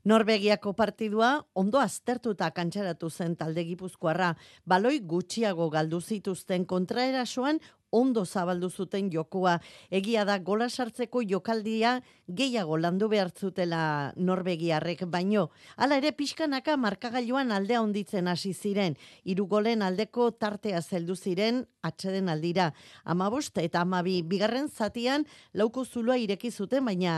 Norvegiako 0.04 0.74
partidua 0.76 1.46
ondo 1.56 1.80
aztertuta 1.80 2.50
kantxaratu 2.52 3.10
zen 3.10 3.38
talde 3.40 3.64
gipuzkoarra, 3.64 4.34
baloi 4.68 5.00
gutxiago 5.00 5.70
galdu 5.72 6.02
zituzten 6.02 6.66
kontraerasoan 6.66 7.60
ondo 7.94 8.26
zabaldu 8.26 8.70
zuten 8.70 9.10
jokua. 9.14 9.60
Egia 9.94 10.26
da 10.26 10.40
gola 10.40 10.68
sartzeko 10.70 11.22
jokaldia 11.30 12.00
gehiago 12.28 12.78
landu 12.82 13.08
behartzutela 13.12 14.14
Norvegiarrek 14.18 15.06
baino. 15.14 15.50
Hala 15.78 16.02
ere 16.02 16.12
pixkanaka 16.18 16.76
markagailuan 16.78 17.54
aldea 17.54 17.82
onditzen 17.86 18.28
hasi 18.28 18.54
ziren. 18.54 18.98
Hiru 19.24 19.48
golen 19.48 19.86
aldeko 19.86 20.32
tartea 20.32 20.82
zeldu 20.82 21.16
ziren 21.16 21.66
atxeden 21.84 22.30
aldira. 22.34 22.72
Amabost 23.04 23.58
eta 23.62 23.84
amabi 23.86 24.22
bigarren 24.24 24.70
zatian 24.70 25.28
lauko 25.54 25.86
zuloa 25.86 26.18
ireki 26.18 26.52
zuten 26.52 26.86
baina 26.86 27.14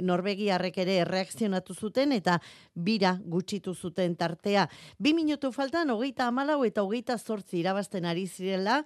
Norvegiarrek 0.00 0.78
ere 0.84 0.96
erreakzionatu 1.02 1.74
zuten 1.74 2.12
eta 2.16 2.38
bira 2.74 3.18
gutxitu 3.24 3.74
zuten 3.74 4.16
tartea. 4.16 4.68
Bi 4.98 5.12
minutu 5.12 5.52
faltan 5.52 5.90
hogeita 5.92 6.28
amalau 6.28 6.62
eta 6.64 6.82
hogeita 6.82 7.18
zortzi 7.18 7.58
irabazten 7.60 8.06
ari 8.08 8.26
zirela, 8.26 8.82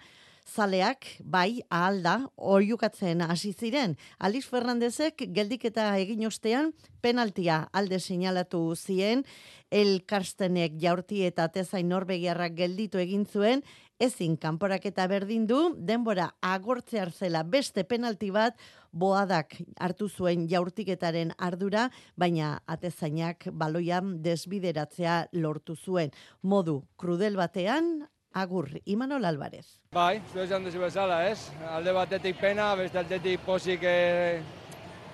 zaleak, 0.47 1.07
bai, 1.21 1.63
ahalda, 1.71 2.31
oiukatzen 2.37 3.23
hasi 3.27 3.53
ziren. 3.53 3.97
Aliz 4.19 4.47
Fernandezek 4.47 5.27
geldik 5.35 5.67
eta 5.69 5.91
egin 5.99 6.27
ostean 6.27 6.73
penaltia 7.03 7.67
alde 7.73 7.99
seinalatu 8.01 8.61
zien, 8.77 9.25
el 9.71 10.05
Karstenek 10.07 10.79
jaurti 10.81 11.25
eta 11.27 11.49
tezain 11.53 11.89
Norvegiarrak 11.89 12.55
gelditu 12.57 12.99
egin 13.03 13.27
zuen, 13.27 13.63
ezin 13.99 14.37
kanporaketa 14.37 15.07
berdin 15.09 15.47
du, 15.49 15.61
denbora 15.77 16.31
agortze 16.45 17.03
zela 17.11 17.43
beste 17.43 17.85
penalti 17.85 18.31
bat, 18.31 18.59
boadak 18.93 19.57
hartu 19.81 20.09
zuen 20.09 20.47
jaurtiketaren 20.49 21.33
ardura, 21.39 21.91
baina 22.17 22.61
atezainak 22.67 23.49
baloian 23.53 24.23
desbideratzea 24.23 25.27
lortu 25.33 25.77
zuen. 25.77 26.13
Modu 26.43 26.83
krudel 26.97 27.37
batean, 27.37 28.07
agur, 28.37 28.69
Imanol 28.85 29.25
Alvarez. 29.25 29.65
Bai, 29.93 30.21
zu 30.33 30.43
esan 30.43 30.65
duzu 30.67 30.83
bezala, 30.83 31.23
ez? 31.31 31.49
Alde 31.73 31.93
batetik 31.97 32.37
pena, 32.41 32.69
beste 32.77 33.01
aldetik 33.01 33.41
posik 33.47 33.85
eh, 33.89 34.43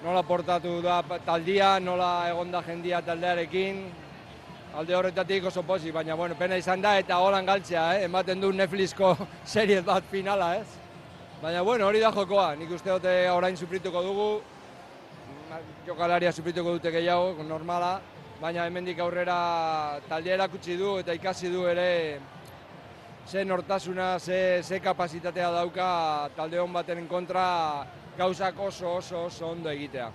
nola 0.02 0.24
portatu 0.26 0.80
da 0.82 1.00
taldia, 1.26 1.76
nola 1.78 2.10
egonda 2.32 2.62
jendia 2.66 2.98
taldearekin, 3.06 3.84
alde 4.74 4.96
horretatik 4.98 5.46
oso 5.52 5.62
posi, 5.62 5.92
baina 5.94 6.16
bueno, 6.18 6.34
pena 6.38 6.58
izan 6.58 6.82
da 6.82 6.96
eta 6.98 7.20
holan 7.22 7.46
galtzea, 7.46 7.84
eh? 7.94 8.08
ematen 8.08 8.42
du 8.42 8.50
Netflixko 8.52 9.14
serie 9.54 9.80
bat 9.86 10.02
finala, 10.10 10.56
ez? 10.58 10.66
Baina 11.42 11.62
bueno, 11.62 11.86
hori 11.86 12.02
da 12.02 12.10
jokoa, 12.10 12.56
nik 12.58 12.74
uste 12.74 12.90
dute 12.90 13.14
orain 13.30 13.56
suprituko 13.56 14.02
dugu, 14.02 14.28
jokalaria 15.86 16.32
suprituko 16.32 16.74
dute 16.74 16.90
gehiago, 16.90 17.46
normala, 17.46 18.00
baina 18.42 18.66
hemendik 18.66 18.98
aurrera 18.98 20.00
taldea 20.08 20.40
erakutsi 20.40 20.74
du 20.74 20.96
eta 20.98 21.14
ikasi 21.14 21.50
du 21.52 21.68
ere 21.70 21.90
ze 23.26 23.44
nortasuna, 23.44 24.18
ze, 24.18 24.62
ze 24.62 24.80
kapasitatea 24.80 25.50
dauka 25.50 26.30
talde 26.36 26.58
hon 26.58 26.72
baten 26.72 27.06
kontra 27.08 27.86
gauzak 28.18 28.58
oso 28.60 28.96
oso 28.96 29.26
oso 29.26 29.46
ondo 29.46 29.70
egitea. 29.70 30.10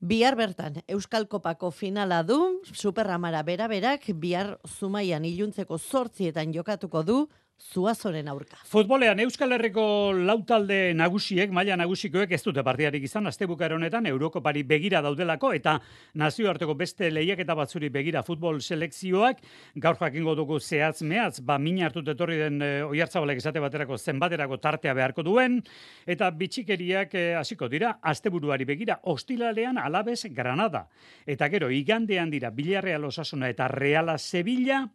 Bihar 0.00 0.32
bertan, 0.36 0.78
Euskal 0.88 1.26
Kopako 1.28 1.70
finala 1.70 2.22
du, 2.24 2.62
Superramara 2.72 3.42
bera-berak, 3.44 4.06
bihar 4.16 4.54
Zumaian 4.64 5.24
iluntzeko 5.28 5.76
sortzietan 5.76 6.54
jokatuko 6.54 7.02
du, 7.04 7.16
Zuazoren 7.60 8.28
aurka. 8.28 8.56
Futbolean 8.64 9.20
Euskal 9.20 9.52
Herriko 9.52 9.82
lautalde 10.16 10.94
nagusiek, 10.96 11.50
maila 11.52 11.76
nagusikoek 11.76 12.32
ez 12.32 12.40
dute 12.42 12.64
partidarik 12.64 13.04
izan, 13.04 13.28
astebukar 13.28 13.74
honetan 13.76 14.08
Eurokopari 14.08 14.62
begira 14.66 15.02
daudelako 15.04 15.52
eta 15.54 15.76
nazioarteko 16.18 16.74
beste 16.78 17.10
lehiak 17.12 17.42
eta 17.44 17.54
batzuri 17.58 17.90
begira 17.92 18.22
futbol 18.26 18.62
selekzioak, 18.64 19.42
gaur 19.76 20.00
jakingo 20.00 20.34
dugu 20.38 20.58
zehatz 20.60 21.02
mehatz, 21.02 21.40
ba 21.44 21.58
min 21.58 21.82
hartut 21.84 22.08
etorri 22.08 22.38
den 22.40 22.62
e, 22.64 22.70
oiartzabalek 22.88 23.42
esate 23.42 23.60
baterako 23.60 23.98
zenbaterako 23.98 24.58
tartea 24.58 24.96
beharko 24.96 25.26
duen, 25.26 25.60
eta 26.06 26.30
bitxikeriak 26.30 27.14
e, 27.14 27.26
hasiko 27.38 27.68
dira, 27.68 27.98
asteburuari 28.00 28.64
begira, 28.64 29.00
ostilalean 29.04 29.78
alabez 29.78 30.24
Granada. 30.32 30.86
Eta 31.26 31.48
gero, 31.52 31.70
igandean 31.70 32.32
dira, 32.32 32.50
Bilarreal 32.50 33.04
Osasuna 33.04 33.52
eta 33.52 33.68
Reala 33.68 34.16
Sevilla, 34.18 34.86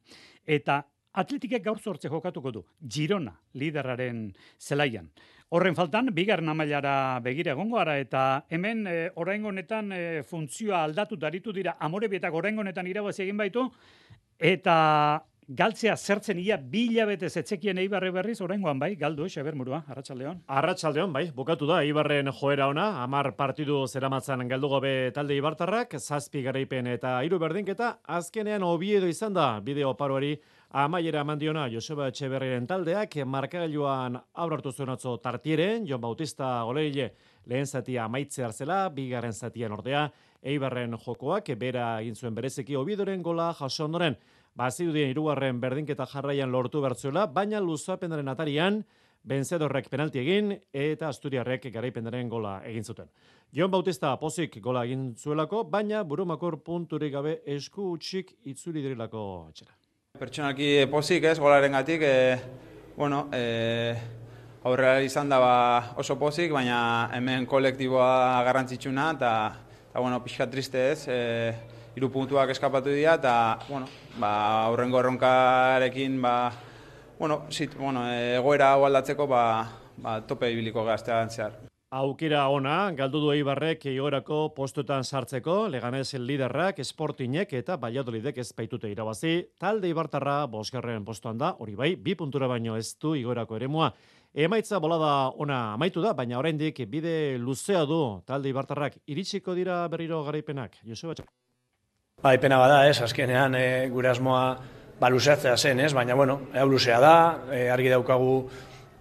eta 0.46 0.82
Atletikek 1.16 1.64
gaur 1.64 1.80
zortze 1.80 2.10
jokatuko 2.12 2.52
du. 2.52 2.62
Girona, 2.92 3.36
lideraren 3.56 4.28
zelaian. 4.60 5.08
Horren 5.56 5.78
faltan, 5.78 6.10
bigarren 6.16 6.50
amailara 6.52 7.20
begira 7.24 7.54
egongo 7.54 7.78
ara, 7.80 8.00
eta 8.02 8.24
hemen 8.50 8.82
e, 8.90 8.96
oraingo 9.22 9.52
honetan 9.54 9.94
e, 9.94 10.02
funtzioa 10.28 10.82
aldatu 10.84 11.16
daritu 11.22 11.54
dira, 11.56 11.78
amore 11.80 12.10
bietak 12.12 12.34
oraingo 12.34 12.66
honetan 12.66 12.90
irabazi 12.90 13.24
egin 13.28 13.38
baitu, 13.40 13.70
eta 14.40 14.76
galtzea 15.48 15.96
zertzen 15.96 16.40
ia 16.42 16.58
bila 16.58 17.06
bete 17.06 17.30
zetzekien 17.30 17.78
eibarre 17.78 18.10
berriz, 18.12 18.40
oraingoan 18.42 18.80
bai, 18.82 18.96
galdu, 18.98 19.28
xeber 19.30 19.56
murua, 19.56 19.84
arratsaldeon. 19.88 20.42
Arratsaldeon 20.50 21.14
bai, 21.14 21.28
bukatu 21.36 21.70
da, 21.70 21.84
eibarren 21.86 22.32
joera 22.34 22.68
ona, 22.68 22.88
amar 23.04 23.36
partidu 23.38 23.84
zeramatzan 23.88 24.48
galdu 24.50 24.72
gobe 24.74 24.96
talde 25.14 25.38
ibartarrak, 25.38 25.96
zazpi 26.00 26.42
garaipen 26.42 26.90
eta 26.98 27.20
hiru 27.24 27.40
berdinketa, 27.40 28.00
azkenean 28.18 28.66
obiedo 28.66 29.08
izan 29.08 29.38
da, 29.38 29.60
bideo 29.62 29.94
paroari, 29.94 30.34
Amaiera 30.76 31.22
mandiona 31.24 31.70
Joseba 31.72 32.10
Etxeberriren 32.12 32.66
taldeak 32.68 33.14
markagailuan 33.32 34.18
aurrartu 34.44 34.74
zuen 34.76 34.90
atzo 34.92 35.14
tartieren, 35.24 35.86
Jon 35.88 36.02
Bautista 36.04 36.50
goleile 36.68 37.06
lehen 37.48 37.64
zatia 37.66 38.04
amaitze 38.04 38.44
hartzela, 38.44 38.82
bigarren 38.92 39.32
zatian 39.32 39.72
ordea, 39.72 40.02
eibarren 40.44 40.98
jokoak, 41.06 41.54
bera 41.62 41.86
egin 42.02 42.20
zuen 42.20 42.36
berezeki 42.36 42.76
obidoren 42.76 43.24
gola 43.24 43.54
jaso 43.56 43.86
ondoren, 43.86 44.18
bazidudien 44.52 45.14
irugarren 45.14 45.62
berdinketa 45.64 46.10
jarraian 46.12 46.52
lortu 46.52 46.84
bertzuela, 46.84 47.24
baina 47.26 47.64
luzapenaren 47.64 48.34
atarian, 48.36 48.82
benzedorrek 49.24 49.88
penalti 49.88 50.20
egin, 50.26 50.58
eta 50.74 51.08
Asturiarrek 51.08 51.70
garaipendaren 51.72 52.28
gola 52.28 52.58
egin 52.68 52.84
zuten. 52.84 53.08
Jon 53.56 53.72
Bautista 53.72 54.12
pozik 54.20 54.60
gola 54.60 54.84
egin 54.84 55.14
zuelako, 55.16 55.64
baina 55.64 56.04
burumakor 56.04 56.60
punturik 56.68 57.16
gabe 57.16 57.40
esku 57.46 57.94
utxik 57.96 58.36
itzuri 58.44 58.84
dirilako 58.84 59.26
etxera. 59.56 59.85
Pertsonaki 60.16 60.86
pozik 60.88 61.26
ez, 61.28 61.38
golaren 61.40 61.74
gatik, 61.76 62.02
e, 62.02 62.38
bueno, 62.96 63.26
e, 63.36 63.96
aurrera 64.64 65.02
izan 65.04 65.28
da 65.30 65.40
ba 65.44 65.56
oso 66.00 66.16
pozik, 66.20 66.54
baina 66.56 67.10
hemen 67.18 67.46
kolektiboa 67.46 68.42
garrantzitsuna, 68.48 69.10
eta, 69.18 69.34
eta 69.90 70.00
bueno, 70.00 70.22
pixka 70.24 70.48
triste 70.48 70.86
ez, 70.94 71.02
e, 71.12 71.20
iru 72.00 72.10
puntuak 72.16 72.56
eskapatu 72.56 72.96
dira, 72.96 73.20
eta, 73.20 73.36
bueno, 73.68 73.92
ba, 74.16 74.32
aurrengo 74.72 75.04
erronkarekin, 75.04 76.22
ba, 76.24 76.36
bueno, 77.20 77.44
zit, 77.52 77.76
bueno, 77.76 78.08
egoera 78.40 78.72
hau 78.72 78.88
aldatzeko, 78.88 79.28
ba, 79.28 79.46
ba, 79.98 80.20
tope 80.28 80.52
ibiliko 80.56 80.88
gaztean 80.88 81.30
zehar. 81.30 81.75
Aukera 81.96 82.42
ona, 82.52 82.92
galdu 82.92 83.22
du 83.24 83.30
Eibarrek 83.32 83.86
igorako 83.88 84.50
postuetan 84.52 85.06
sartzeko, 85.08 85.70
leganez 85.72 86.18
liderrak, 86.20 86.82
esportinek 86.84 87.54
eta 87.56 87.78
baiadolidek 87.80 88.42
ez 88.44 88.50
baitute 88.58 88.90
irabazi. 88.92 89.38
Talde 89.62 89.88
Ibartarra, 89.88 90.42
bosgarren 90.52 91.06
postuan 91.08 91.40
da, 91.40 91.54
hori 91.64 91.78
bai, 91.80 91.94
bi 91.96 92.18
puntura 92.20 92.50
baino 92.52 92.76
ez 92.76 92.98
du 93.00 93.14
igorako 93.16 93.56
eremua. 93.56 93.94
Emaitza 94.36 94.82
bolada 94.84 95.32
ona 95.40 95.62
amaitu 95.78 96.04
da, 96.04 96.12
baina 96.12 96.36
oraindik 96.42 96.84
bide 96.92 97.38
luzea 97.40 97.86
du 97.88 98.02
talde 98.28 98.52
Ibartarrak. 98.52 99.00
Iritsiko 99.08 99.56
dira 99.56 99.86
berriro 99.88 100.20
garaipenak. 100.28 100.76
Joseba. 100.84 101.16
Bai, 102.22 102.38
pena 102.44 102.60
bada, 102.60 102.84
ez, 102.90 103.00
azkenean 103.08 103.56
e, 103.56 103.66
gure 103.88 104.12
asmoa 104.12 104.46
ba, 105.00 105.08
luzeatzea 105.10 105.56
zen, 105.56 105.80
ez, 105.80 105.94
baina, 105.96 106.16
bueno, 106.16 106.42
hau 106.52 106.68
luzea 106.68 107.00
da, 107.00 107.18
e, 107.56 107.70
argi 107.72 107.96
daukagu 107.96 108.50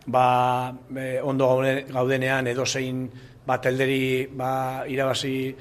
ba, 0.07 0.75
e, 0.97 1.21
ondo 1.23 1.49
gaudenean 1.93 2.47
edo 2.47 2.67
zein 2.67 3.09
bat 3.47 3.67
elderi 3.67 4.29
ba, 4.33 4.85
irabazi 4.89 5.55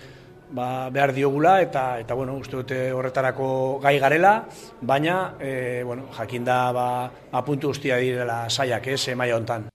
ba, 0.53 0.89
behar 0.93 1.13
diogula 1.13 1.59
eta 1.61 1.99
eta 1.99 2.13
bueno, 2.13 2.37
uste 2.37 2.61
dute 2.61 2.79
horretarako 2.93 3.79
gai 3.83 3.97
garela, 3.99 4.35
baina 4.81 5.35
e, 5.39 5.83
bueno, 5.83 6.09
jakinda 6.17 6.71
ba, 6.71 6.87
apuntu 7.31 7.73
guztia 7.73 7.97
direla 7.97 8.45
saiak, 8.49 8.87
ez, 8.87 9.07
emaia 9.15 9.37
hontan. 9.37 9.72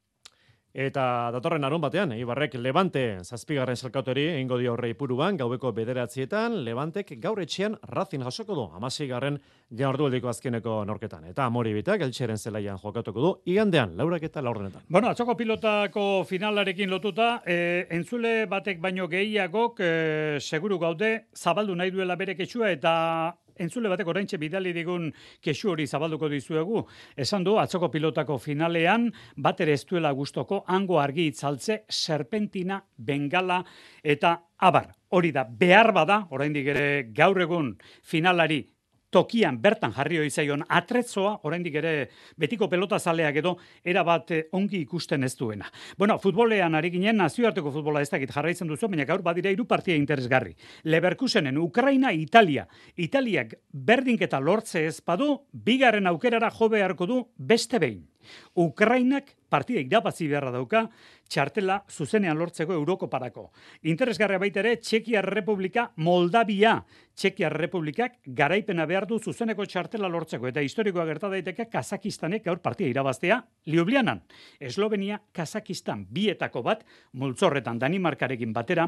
Eta 0.79 1.33
datorren 1.35 1.67
arun 1.67 1.81
batean, 1.83 2.13
Ibarrek 2.15 2.53
Levante 2.63 3.01
zazpigarren 3.25 3.75
salkatori 3.75 4.29
egingo 4.37 4.61
dio 4.61 4.77
horre 4.77 4.93
ipuruan, 4.93 5.35
gaubeko 5.41 5.73
bederatzietan, 5.75 6.61
Levantek 6.63 7.17
gaur 7.19 7.41
etxean 7.43 7.75
razin 7.91 8.23
jasoko 8.23 8.55
du, 8.55 8.67
amazigarren 8.79 9.41
jardua 9.75 10.21
azkeneko 10.31 10.85
norketan. 10.87 11.25
Eta 11.33 11.49
amori 11.51 11.73
bitak, 11.75 12.05
eltseren 12.07 12.39
zelaian 12.39 12.79
jokatuko 12.79 13.25
du, 13.25 13.33
igandean, 13.51 13.97
laurak 13.97 14.23
eta 14.23 14.41
laurrenetan. 14.41 14.87
Bueno, 14.89 15.11
atzoko 15.11 15.35
pilotako 15.35 16.23
finalarekin 16.31 16.91
lotuta, 16.91 17.43
e, 17.45 17.89
entzule 17.91 18.47
batek 18.47 18.79
baino 18.79 19.09
gehiagok, 19.09 19.81
e, 19.81 20.39
seguru 20.39 20.79
gaude, 20.79 21.27
zabaldu 21.35 21.75
nahi 21.75 21.91
duela 21.91 22.15
bere 22.15 22.39
ketsua 22.39 22.71
eta 22.71 23.35
entzule 23.59 23.91
batek 23.93 24.09
oraintxe 24.09 24.39
bidali 24.39 24.73
digun 24.73 25.11
kesu 25.45 25.73
hori 25.73 25.87
zabalduko 25.87 26.29
dizuegu. 26.33 26.85
Esan 27.17 27.45
du, 27.45 27.59
atzoko 27.59 27.91
pilotako 27.93 28.39
finalean, 28.39 29.09
bat 29.37 29.61
ere 29.61 29.75
ez 29.77 29.85
duela 29.89 30.13
gustoko 30.13 30.63
hango 30.67 31.01
argi 31.01 31.29
itzaltze, 31.33 31.83
serpentina, 31.89 32.81
bengala 32.97 33.63
eta 34.03 34.39
abar. 34.59 34.93
Hori 35.11 35.33
da, 35.33 35.45
behar 35.45 35.93
bada, 35.97 36.23
oraindik 36.31 36.67
ere 36.75 36.89
gaur 37.17 37.41
egun 37.41 37.73
finalari 38.05 38.63
tokian 39.11 39.59
bertan 39.63 39.93
jarri 39.97 40.19
hori 40.21 40.31
zaion 40.31 40.65
atretzoa, 40.69 41.39
oraindik 41.49 41.79
ere 41.81 41.93
betiko 42.37 42.69
pelota 42.69 42.99
zaleak 42.99 43.41
edo 43.41 43.55
era 43.85 44.05
bat 44.05 44.31
eh, 44.31 44.43
ongi 44.53 44.83
ikusten 44.85 45.25
ez 45.25 45.35
duena. 45.37 45.71
Bueno, 45.97 46.19
futbolean 46.19 46.75
ari 46.75 46.91
ginen 46.91 47.17
nazioarteko 47.23 47.73
futbola 47.73 48.03
ez 48.03 48.11
dakit 48.11 48.33
jarraitzen 48.35 48.69
duzu, 48.69 48.89
baina 48.89 49.07
gaur 49.09 49.23
badira 49.23 49.51
hiru 49.51 49.65
partia 49.67 49.97
interesgarri. 49.97 50.55
Leverkusenen 50.85 51.59
Ukraina, 51.59 52.13
Italia. 52.13 52.67
Italiak 52.97 53.55
berdinketa 53.73 54.41
lortze 54.41 54.85
ez 54.87 55.01
badu, 55.01 55.35
bigarren 55.53 56.07
aukerara 56.07 56.51
jo 56.51 56.69
beharko 56.69 57.07
du 57.07 57.23
beste 57.37 57.79
behin. 57.79 58.07
Ukrainak 58.55 59.38
partida 59.49 59.81
irabazi 59.81 60.29
beharra 60.29 60.53
dauka, 60.55 60.85
txartela 61.29 61.83
zuzenean 61.91 62.39
lortzeko 62.39 62.73
Eurokoparako. 62.73 63.51
Interesgarria 63.91 64.41
baita 64.41 64.61
ere, 64.61 64.77
Txekia 64.81 65.23
Republika, 65.23 65.91
Moldavia, 65.97 66.79
Txekia 67.19 67.49
Republikak 67.51 68.21
garaipena 68.39 68.87
behar 68.87 69.05
du 69.11 69.19
zuzeneko 69.19 69.67
txartela 69.67 70.09
lortzeko. 70.09 70.47
Eta 70.49 70.63
historikoa 70.63 71.05
gerta 71.09 71.29
daiteke 71.33 71.67
Kazakistanek 71.73 72.45
gaur 72.45 72.61
partida 72.63 72.93
irabaztea 72.93 73.41
Ljubljanan. 73.67 74.23
Eslovenia, 74.61 75.19
Kazakistan, 75.35 76.07
bietako 76.15 76.63
bat, 76.63 76.85
multzorretan 77.13 77.79
Danimarkarekin 77.83 78.53
batera, 78.55 78.87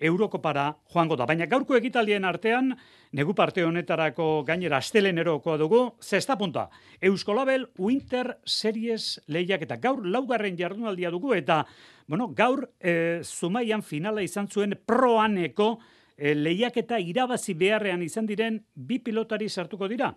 Eurokopara 0.00 0.68
joango 0.92 1.18
da. 1.18 1.26
Baina 1.26 1.46
gaurko 1.50 1.76
ekitaldien 1.76 2.24
artean, 2.24 2.72
negu 3.12 3.34
parte 3.34 3.64
honetarako 3.66 4.44
gainera 4.46 4.78
astelenerokoa 4.78 5.58
dugu, 5.58 5.82
zesta 6.00 6.38
punta. 6.38 6.68
Euskolabel 7.02 7.68
Winter 7.78 8.36
Series 8.46 9.18
lehiak 9.26 9.66
eta 9.66 9.76
gaur 9.82 9.93
laugarren 10.02 10.56
jardunaldia 10.58 11.10
dugu 11.14 11.34
eta 11.34 11.62
bueno, 12.06 12.28
gaur 12.34 12.66
e, 12.80 13.20
zumaian 13.22 13.82
finala 13.82 14.22
izan 14.22 14.48
zuen 14.48 14.74
proaneko 14.86 15.78
e, 16.16 16.34
lehiaketa 16.34 16.98
irabazi 16.98 17.54
beharrean 17.54 18.02
izan 18.02 18.26
diren 18.26 18.58
bi 18.74 18.98
pilotari 18.98 19.48
sartuko 19.48 19.88
dira. 19.88 20.10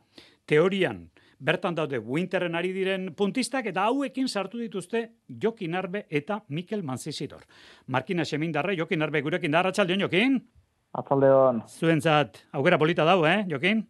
Teorian, 0.45 1.05
bertan 1.39 1.75
daude 1.75 1.99
Winterren 1.99 2.55
ari 2.55 2.71
diren 2.73 3.11
puntistak 3.15 3.67
eta 3.69 3.85
hauekin 3.87 4.27
sartu 4.27 4.57
dituzte 4.57 5.03
Jokin 5.27 5.75
Arbe 5.75 6.05
eta 6.09 6.41
Mikel 6.49 6.83
Manzisidor. 6.83 7.43
Markina 7.87 8.25
Semindarre, 8.25 8.77
Jokin 8.77 9.01
Arbe 9.01 9.21
gurekin 9.21 9.51
da, 9.51 9.59
Arratxaldeon, 9.59 10.07
Jokin? 10.07 10.39
Atzaldeon. 10.97 11.61
Zuentzat, 11.67 12.41
aukera 12.53 12.79
polita 12.79 13.05
dau, 13.05 13.23
eh, 13.25 13.45
Jokin? 13.49 13.83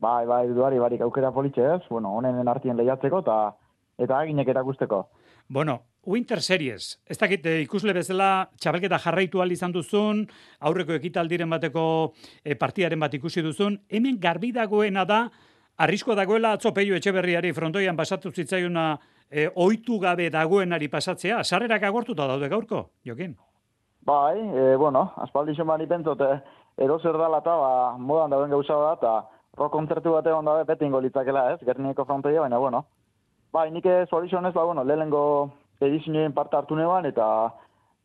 Bai, 0.00 0.26
bai, 0.26 0.48
duari, 0.48 0.78
barik 0.82 1.00
aukera 1.06 1.30
politxe 1.32 1.64
ez, 1.76 1.82
bueno, 1.88 2.10
honen 2.18 2.48
artien 2.48 2.76
lehiatzeko 2.76 3.22
eta 3.22 3.36
eta 3.98 4.18
aginek 4.18 4.48
erakusteko. 4.48 5.06
Bueno, 5.48 5.82
Winter 6.06 6.40
Series, 6.42 7.00
ez 7.06 7.16
dakit 7.18 7.46
eh, 7.46 7.60
ikusle 7.64 7.92
bezala 7.96 8.48
txabelketa 8.60 8.98
jarraitu 9.00 9.40
al 9.40 9.52
izan 9.52 9.72
duzun, 9.72 10.24
aurreko 10.60 10.96
ekitaldiren 10.98 11.50
bateko 11.50 11.86
e, 12.44 12.56
partiaren 12.60 13.00
bat 13.00 13.14
ikusi 13.16 13.42
duzun, 13.44 13.78
hemen 13.88 14.18
garbi 14.20 14.52
dagoena 14.52 15.04
da, 15.08 15.24
arrisko 15.84 16.14
dagoela 16.14 16.52
atzopeio 16.56 16.96
etxeberriari 16.96 17.52
frontoian 17.52 17.96
pasatu 17.96 18.32
zitzaiuna 18.32 18.86
e, 19.30 19.48
oitu 19.54 19.98
gabe 20.00 20.28
dagoenari 20.30 20.88
pasatzea, 20.88 21.42
sarrerak 21.44 21.82
agortuta 21.82 22.28
daude 22.28 22.48
gaurko, 22.48 22.88
jokin? 23.04 23.36
Bai, 24.04 24.36
e, 24.38 24.74
bueno, 24.76 25.10
aspaldi 25.24 25.54
xomari 25.56 25.88
pentsote, 25.88 26.28
ero 26.76 26.98
zer 27.00 27.16
dala 27.16 27.40
eta 27.40 27.56
ba, 27.56 27.72
modan 27.98 28.30
dagoen 28.30 28.52
gauza 28.52 28.76
da, 28.76 28.92
eta 28.98 29.14
rock 29.56 29.72
kontzertu 29.72 30.12
bate 30.12 30.32
onda 30.32 30.62
beti 30.68 30.84
ingo 30.84 31.00
litzakela, 31.00 31.52
ez, 31.54 31.60
gernieko 31.64 32.04
frontoia, 32.04 32.42
baina, 32.44 32.58
bueno, 32.58 32.84
Bai, 33.54 33.68
nik 33.70 33.84
ez 33.86 34.08
horizonez, 34.10 34.50
ba, 34.52 34.64
bueno, 34.66 34.82
lehenengo 34.82 35.22
edizioen 35.80 36.32
parte 36.34 36.56
hartu 36.58 36.74
neban, 36.74 37.06
eta 37.06 37.26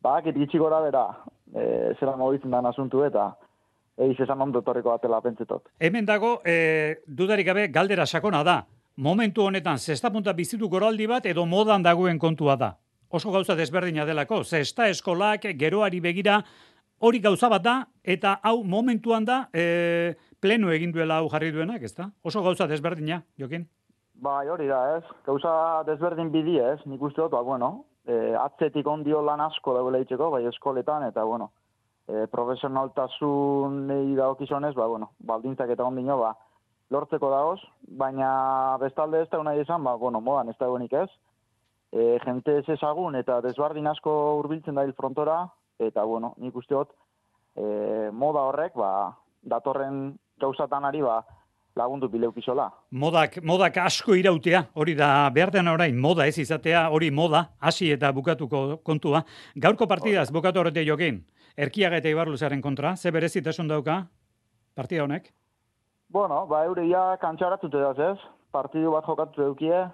ba, 0.02 0.12
gitxi 0.22 0.58
gora 0.62 0.78
bera, 0.84 1.06
e, 1.50 1.94
zera 1.98 2.14
mobitzen 2.16 2.54
dan 2.54 2.68
asuntu 2.70 3.02
eta 3.02 3.32
eiz 4.00 4.14
esan 4.22 4.40
ondo 4.40 4.62
torriko 4.62 4.92
batela 4.92 5.18
pentsetot. 5.20 5.66
Hemen 5.80 6.06
dago, 6.06 6.36
e, 6.46 7.00
dudarik 7.06 7.48
gabe, 7.50 7.66
galdera 7.74 8.06
sakona 8.06 8.44
da. 8.46 8.60
Momentu 8.96 9.42
honetan, 9.48 9.78
zesta 9.78 10.12
punta 10.14 10.32
bizitu 10.38 10.68
goraldi 10.68 11.08
bat 11.10 11.26
edo 11.26 11.46
modan 11.46 11.82
dagoen 11.82 12.18
kontua 12.18 12.56
da. 12.56 12.70
Oso 13.10 13.32
gauza 13.34 13.56
desberdina 13.58 14.06
delako, 14.06 14.44
zesta 14.44 14.86
eskolak 14.88 15.48
geroari 15.58 16.00
begira 16.00 16.38
hori 17.00 17.18
gauza 17.18 17.50
bat 17.50 17.66
da, 17.66 17.76
eta 18.04 18.38
hau 18.44 18.62
momentuan 18.62 19.26
da, 19.26 19.42
e, 19.52 20.14
pleno 20.38 20.70
egin 20.70 20.94
duela 20.94 21.18
hau 21.18 21.28
jarri 21.32 21.50
duenak, 21.50 21.82
ez 21.82 21.94
da? 21.96 22.10
Oso 22.22 22.42
gauza 22.46 22.70
desberdina, 22.70 23.24
jokin? 23.40 23.66
Bai, 24.20 24.48
hori 24.52 24.66
da, 24.68 24.80
ez. 24.98 25.04
Gauza 25.24 25.52
desberdin 25.88 26.28
bidi, 26.32 26.58
ez. 26.60 26.76
Nik 26.84 27.00
uste 27.00 27.22
dut, 27.22 27.32
ba, 27.32 27.40
bueno, 27.40 27.70
e, 28.04 28.34
atzetik 28.36 28.86
ondio 28.86 29.22
lan 29.24 29.40
asko 29.40 29.72
dago 29.72 29.92
lehitzeko, 29.94 30.28
bai, 30.34 30.42
eskoletan, 30.50 31.06
eta, 31.08 31.24
bueno, 31.24 31.46
e, 32.04 32.26
profesionaltasun 32.28 33.78
nahi 33.88 34.12
daokizonez, 34.18 34.74
ba, 34.76 34.90
bueno, 34.92 35.12
baldintzak 35.24 35.72
eta 35.72 35.88
ondino, 35.88 36.18
ba, 36.20 36.34
lortzeko 36.92 37.30
dagoz, 37.32 37.60
baina 38.02 38.76
bestalde 38.82 39.22
ez 39.24 39.30
da 39.32 39.40
nahi 39.46 39.64
esan, 39.64 39.88
ba, 39.88 39.96
bueno, 39.96 40.20
modan 40.20 40.52
ez 40.52 40.56
da 40.60 40.68
ez. 41.02 41.08
E, 41.90 42.18
jente 42.22 42.58
ez 42.58 42.68
ezagun 42.68 43.16
eta 43.16 43.40
desbardin 43.40 43.86
asko 43.86 44.12
hurbiltzen 44.38 44.74
da 44.74 44.84
frontora, 44.92 45.48
eta, 45.78 46.04
bueno, 46.04 46.34
nik 46.36 46.54
uste 46.54 46.74
dut, 46.74 46.92
e, 47.56 48.10
moda 48.12 48.44
horrek, 48.52 48.74
ba, 48.76 49.16
datorren 49.42 50.18
gauzatan 50.38 50.84
ari, 50.84 51.00
ba, 51.00 51.22
lagundu 51.76 52.08
bileukizola. 52.08 52.68
Modak, 52.90 53.38
modak 53.46 53.76
asko 53.82 54.14
irautea, 54.18 54.64
hori 54.74 54.94
da 54.98 55.30
behar 55.34 55.52
dena 55.54 55.74
orain, 55.76 55.98
moda 55.98 56.26
ez 56.26 56.38
izatea, 56.38 56.88
hori 56.90 57.10
moda, 57.10 57.46
hasi 57.60 57.90
eta 57.94 58.12
bukatuko 58.12 58.80
kontua. 58.84 59.22
Gaurko 59.56 59.86
partidaz, 59.90 60.28
oh. 60.30 60.34
bukatu 60.38 60.60
horrete 60.60 60.84
jokin, 60.86 61.22
erkiaga 61.56 62.00
eta 62.00 62.10
ibarluzaren 62.10 62.62
kontra, 62.62 62.96
ze 62.96 63.10
berezitasun 63.10 63.68
dauka, 63.68 64.02
partida 64.74 65.04
honek? 65.04 65.32
Bueno, 66.10 66.46
ba, 66.50 66.64
euria 66.66 67.16
kantxaratute 67.22 67.78
da 67.78 67.94
ez, 68.10 68.18
partidu 68.50 68.90
bat 68.96 69.06
jokatu 69.06 69.44
edukie, 69.46 69.84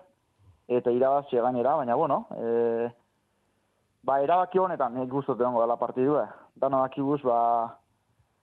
eta 0.69 0.91
irabaz 0.91 1.27
gainera, 1.31 1.77
baina, 1.77 1.97
bueno, 1.97 2.25
e, 2.33 2.89
ba, 4.03 4.21
erabaki 4.25 4.59
honetan, 4.59 4.95
nik 4.97 5.11
guztote 5.11 5.45
dongo 5.45 5.61
dela 5.61 5.77
partidua. 5.77 6.29
Dano 6.57 6.81
dakibuz, 6.81 7.21
ba, 7.23 7.77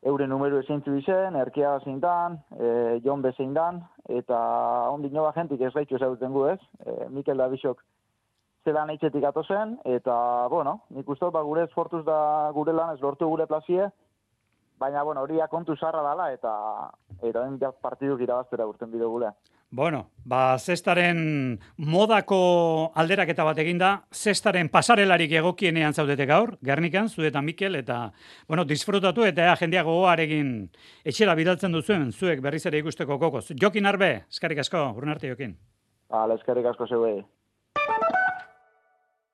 eure 0.10 0.28
numeru 0.28 0.60
ezeintzu 0.60 0.96
izen, 1.00 1.36
erkea 1.40 1.78
zeintan, 1.84 2.38
e, 2.60 3.00
Jon 3.06 3.22
bezein 3.24 3.54
dan, 3.56 3.82
eta 4.10 4.38
ondino 4.92 5.22
nioa 5.22 5.34
jentik 5.36 5.62
ez 5.62 5.74
gaitxu 5.74 5.96
ezagutzen 5.96 6.34
gu 6.36 6.46
ez, 6.52 6.60
e, 6.86 7.08
Mikel 7.10 7.40
Dabixok 7.40 7.84
zelan 8.64 8.90
eitzetik 8.90 9.24
zen, 9.48 9.78
eta, 9.84 10.48
bueno, 10.50 10.82
nik 10.90 11.10
uste 11.10 11.30
ba, 11.32 11.42
gure 11.42 11.64
esfortuz 11.64 12.04
da 12.06 12.52
gure 12.54 12.74
lan 12.74 12.94
ez 12.94 13.02
lortu 13.02 13.28
gure 13.28 13.46
plazie, 13.48 13.90
baina, 14.78 15.04
bueno, 15.04 15.22
hori 15.22 15.40
kontu 15.50 15.76
zarra 15.76 16.02
dala, 16.02 16.32
eta 16.32 16.92
eta 17.22 17.72
partiduk 17.82 18.22
irabaztera 18.22 18.68
urten 18.68 18.92
bide 18.92 19.06
gure. 19.06 19.32
Bueno, 19.74 20.12
ba, 20.24 20.60
zestaren 20.60 21.58
modako 21.82 22.38
alderaketa 22.94 23.42
bat 23.48 23.58
eginda, 23.58 23.88
zestaren 24.14 24.70
pasarelarik 24.70 25.34
egokienean 25.40 25.98
zaudete 25.98 26.28
gaur, 26.30 26.52
Gernikan, 26.62 27.10
zu 27.10 27.26
eta 27.26 27.42
Mikel, 27.42 27.80
eta, 27.82 28.12
bueno, 28.48 28.68
disfrutatu 28.70 29.26
eta 29.26 29.48
ea 29.48 29.58
jendeak 29.58 29.90
gogoarekin 29.90 30.54
etxera 31.02 31.34
bidaltzen 31.34 31.74
duzuen, 31.74 32.12
zuek 32.14 32.46
berriz 32.46 32.68
ere 32.70 32.86
ikusteko 32.86 33.18
kokoz. 33.18 33.48
Jokin 33.58 33.90
arbe, 33.90 34.14
eskarik 34.30 34.62
asko, 34.62 34.92
urun 34.94 35.18
arte 35.18 35.34
jokin. 35.34 35.58
Hala, 36.14 36.38
eskarik 36.38 36.70
asko 36.70 36.86
zeuei. 36.86 37.24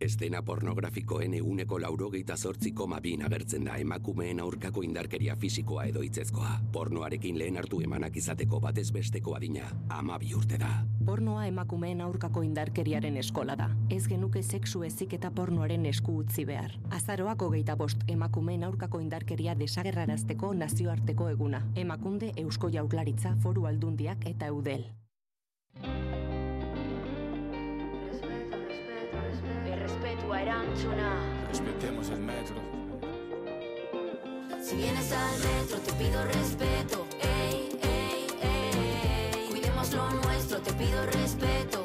Estena 0.00 0.42
pornografikoen 0.42 1.34
euneko 1.34 1.78
laurogeita 1.80 2.36
zortzi 2.36 2.72
koma 2.72 2.98
agertzen 3.26 3.64
da 3.64 3.76
emakumeen 3.76 4.40
aurkako 4.40 4.82
indarkeria 4.82 5.36
fisikoa 5.36 5.84
edo 5.84 6.02
itzezkoa. 6.02 6.60
Pornoarekin 6.72 7.38
lehen 7.38 7.56
hartu 7.56 7.80
emanak 7.80 8.16
izateko 8.16 8.60
batez 8.60 8.90
besteko 8.92 9.34
adina, 9.36 9.70
ama 9.88 10.18
bi 10.18 10.34
urte 10.34 10.58
da. 10.58 10.84
Pornoa 11.06 11.46
emakumeen 11.46 12.00
aurkako 12.00 12.42
indarkeriaren 12.42 13.16
eskola 13.16 13.56
da. 13.56 13.70
Ez 13.90 14.08
genuke 14.08 14.42
sexu 14.42 14.82
ezik 14.82 15.14
eta 15.14 15.30
pornoaren 15.30 15.86
esku 15.86 16.18
utzi 16.24 16.44
behar. 16.44 16.74
Azaroak 16.90 17.42
hogeita 17.42 17.76
bost 17.76 18.02
emakumeen 18.08 18.64
aurkako 18.64 19.00
indarkeria 19.00 19.54
desagerrarazteko 19.54 20.54
nazioarteko 20.54 21.28
eguna. 21.28 21.62
Emakunde 21.76 22.32
Eusko 22.36 22.68
Jaurlaritza 22.68 23.36
Foru 23.42 23.66
Aldundiak 23.66 24.26
eta 24.26 24.46
Eudel. 24.46 24.88
Errespetua 29.66 30.42
erantzuna. 30.42 31.14
Respetemos 31.48 32.08
el 32.10 32.20
metro. 32.20 32.56
Si 34.62 34.76
vienes 34.76 35.12
al 35.12 35.38
metro 35.38 35.78
te 35.78 35.92
pido 35.92 36.24
respeto. 36.24 37.06
Ey, 37.20 37.78
ey, 37.82 38.26
ey. 38.42 39.48
Cuidemos 39.50 39.92
lo 39.92 40.10
nuestro, 40.10 40.58
te 40.60 40.72
pido 40.72 41.04
respeto. 41.06 41.83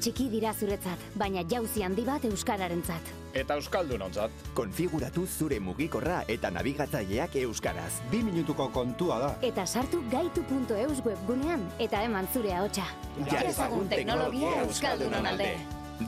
Txiki 0.00 0.28
dira 0.32 0.52
zuretzat, 0.54 1.02
baina 1.18 1.44
jauzi 1.50 1.82
handi 1.82 2.04
bat 2.06 2.24
euskararentzat. 2.24 3.12
Eta 3.38 3.58
euskaldunontzat. 3.60 4.30
Konfiguratu 4.56 5.26
zure 5.26 5.60
mugikorra 5.60 6.22
eta 6.28 6.50
nabigatzaileak 6.50 7.36
euskaraz. 7.44 7.92
Bi 8.10 8.22
minutuko 8.24 8.70
kontua 8.74 9.20
da. 9.22 9.30
Eta 9.42 9.66
sartu 9.66 10.02
gaitu.eus 10.10 11.04
webgunean 11.04 11.68
eta 11.78 12.02
eman 12.08 12.28
zure 12.32 12.54
ahotsa. 12.56 12.88
Ja 13.30 13.44
ezagun 13.46 13.88
teknologia 13.88 14.58
euskaldunon 14.64 15.32
alde. 15.34 15.54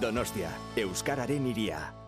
Donostia, 0.00 0.50
euskararen 0.78 1.50
iria. 1.50 1.99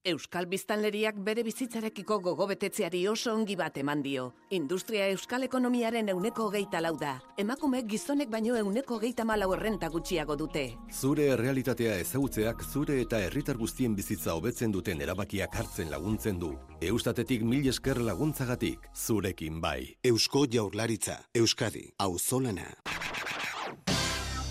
Euskal 0.00 0.46
Biztanleriak 0.48 1.18
bere 1.20 1.42
bizitzarekiko 1.44 2.16
gogobetetzeari 2.24 3.02
oso 3.10 3.34
ongi 3.36 3.52
bat 3.60 3.76
eman 3.76 4.00
dio. 4.00 4.30
Industria 4.56 5.10
euskal 5.12 5.44
ekonomiaren 5.44 6.08
euneko 6.08 6.46
geita 6.54 6.80
lau 6.80 6.94
da. 6.96 7.18
Emakume 7.36 7.82
gizonek 7.84 8.32
baino 8.32 8.56
euneko 8.56 8.96
geita 9.02 9.26
malau 9.28 9.50
errenta 9.58 9.90
gutxiago 9.92 10.38
dute. 10.40 10.64
Zure 10.88 11.28
errealitatea 11.34 11.98
ezagutzeak 12.00 12.64
zure 12.64 12.96
eta 13.02 13.20
herritar 13.20 13.60
guztien 13.60 13.94
bizitza 13.94 14.32
hobetzen 14.32 14.72
duten 14.72 15.04
erabakiak 15.04 15.60
hartzen 15.60 15.92
laguntzen 15.92 16.40
du. 16.40 16.54
Eustatetik 16.80 17.44
mil 17.44 17.68
esker 17.68 18.00
laguntzagatik, 18.00 18.88
zurekin 18.96 19.60
bai. 19.60 19.98
Eusko 20.02 20.46
Jaurlaritza, 20.48 21.20
Euskadi, 21.34 21.90
auzolana. 21.98 22.70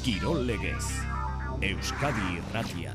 Kirol 0.06 0.46
legez. 0.46 0.86
Euskadi 1.66 2.36
irratia. 2.38 2.94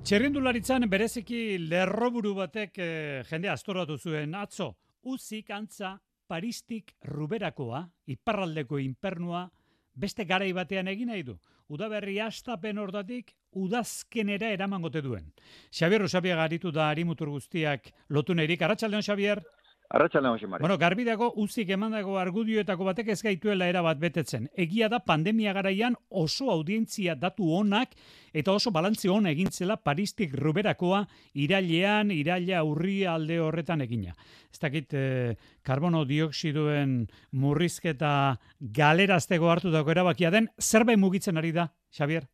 Txerrindularitzan 0.00 0.88
bereziki 0.88 1.58
lerroburu 1.60 2.32
batek 2.38 2.78
eh, 2.80 3.22
jende 3.28 3.50
astoratu 3.52 3.98
zuen 4.00 4.32
atzo. 4.34 4.72
Uzik 5.04 5.50
antza 5.52 5.98
Paristik 6.30 6.94
ruberakoa, 7.04 7.82
iparraldeko 8.08 8.78
inpernua, 8.80 9.44
beste 9.92 10.24
garai 10.24 10.52
batean 10.56 10.88
egin 10.88 11.10
nahi 11.12 11.24
du. 11.26 11.36
Udaberri 11.70 12.16
astapen 12.22 12.78
ordatik 12.78 13.34
udazkenera 13.60 14.48
eramangote 14.54 15.02
duen. 15.04 15.28
Xabier 15.70 16.00
Rosabiaga 16.02 16.46
garitu 16.46 16.72
da 16.72 16.88
harimutur 16.90 17.30
guztiak 17.34 17.92
lotunerik. 18.08 18.62
Arratxaldeon, 18.62 19.04
Xabier? 19.06 19.42
Arratxaldeon, 19.90 20.36
Jose 20.36 20.46
Mari. 20.46 20.62
Bueno, 20.62 20.76
garbidago 20.78 21.32
uzik 21.42 21.72
emandago 21.74 22.14
argudioetako 22.20 22.86
batek 22.86 23.08
ez 23.10 23.18
gaituela 23.26 23.66
erabat 23.66 23.98
betetzen. 23.98 24.46
Egia 24.54 24.86
da 24.88 25.00
pandemia 25.02 25.52
garaian 25.52 25.96
oso 26.10 26.52
audientzia 26.54 27.16
datu 27.18 27.48
onak 27.56 27.96
eta 28.32 28.54
oso 28.54 28.70
balantzi 28.70 29.10
ona 29.10 29.32
egintzela 29.34 29.80
Paristik 29.82 30.36
ruberakoa 30.38 31.02
irailean, 31.34 32.14
iraila 32.14 32.62
urri 32.62 33.00
alde 33.04 33.40
horretan 33.42 33.82
egina. 33.82 34.14
Ez 34.52 34.62
dakit, 34.62 34.94
eh, 34.94 35.34
karbono 35.62 36.04
dioksidoen 36.04 37.08
murrizketa 37.32 38.38
galeraztego 38.60 39.50
hartu 39.50 39.74
dago 39.74 39.90
erabakia 39.90 40.30
den, 40.30 40.48
zerbait 40.60 40.98
mugitzen 40.98 41.36
ari 41.36 41.50
da, 41.50 41.72
Xavier? 41.90 42.28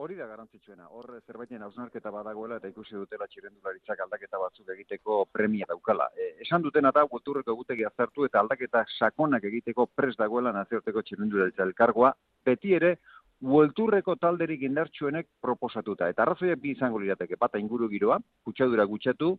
Hori 0.00 0.14
da 0.16 0.24
garrantzitsuena. 0.24 0.86
Hor 0.96 1.10
zerbaiten 1.26 1.60
hausnarketa 1.60 2.10
badagoela 2.14 2.56
eta 2.56 2.68
ikusi 2.70 2.94
dutela 2.96 3.26
txirendularitzak 3.28 3.98
aldaketa 4.00 4.38
batzuk 4.40 4.70
egiteko 4.72 5.16
premia 5.28 5.66
daukala. 5.68 6.06
E, 6.16 6.28
esan 6.46 6.64
dutena 6.64 6.88
da 6.96 7.02
guturreko 7.10 7.52
egutegi 7.52 7.84
azartu 7.84 8.24
eta 8.24 8.40
aldaketa 8.40 8.86
sakonak 8.96 9.44
egiteko 9.50 9.86
pres 10.00 10.14
dagoela 10.16 10.54
nazioarteko 10.56 11.02
txirendularitza 11.04 11.66
elkargoa, 11.68 12.14
beti 12.48 12.72
ere 12.80 12.94
Uelturreko 13.40 14.16
talderik 14.20 14.64
indartsuenek 14.68 15.28
proposatuta. 15.40 16.08
Eta 16.12 16.24
arrazoiak 16.26 16.60
bi 16.60 16.74
izango 16.74 16.98
lirateke, 17.00 17.38
bata 17.40 17.60
inguru 17.60 17.88
giroa, 17.88 18.18
kutsadura 18.44 18.84
gutxatu, 18.88 19.30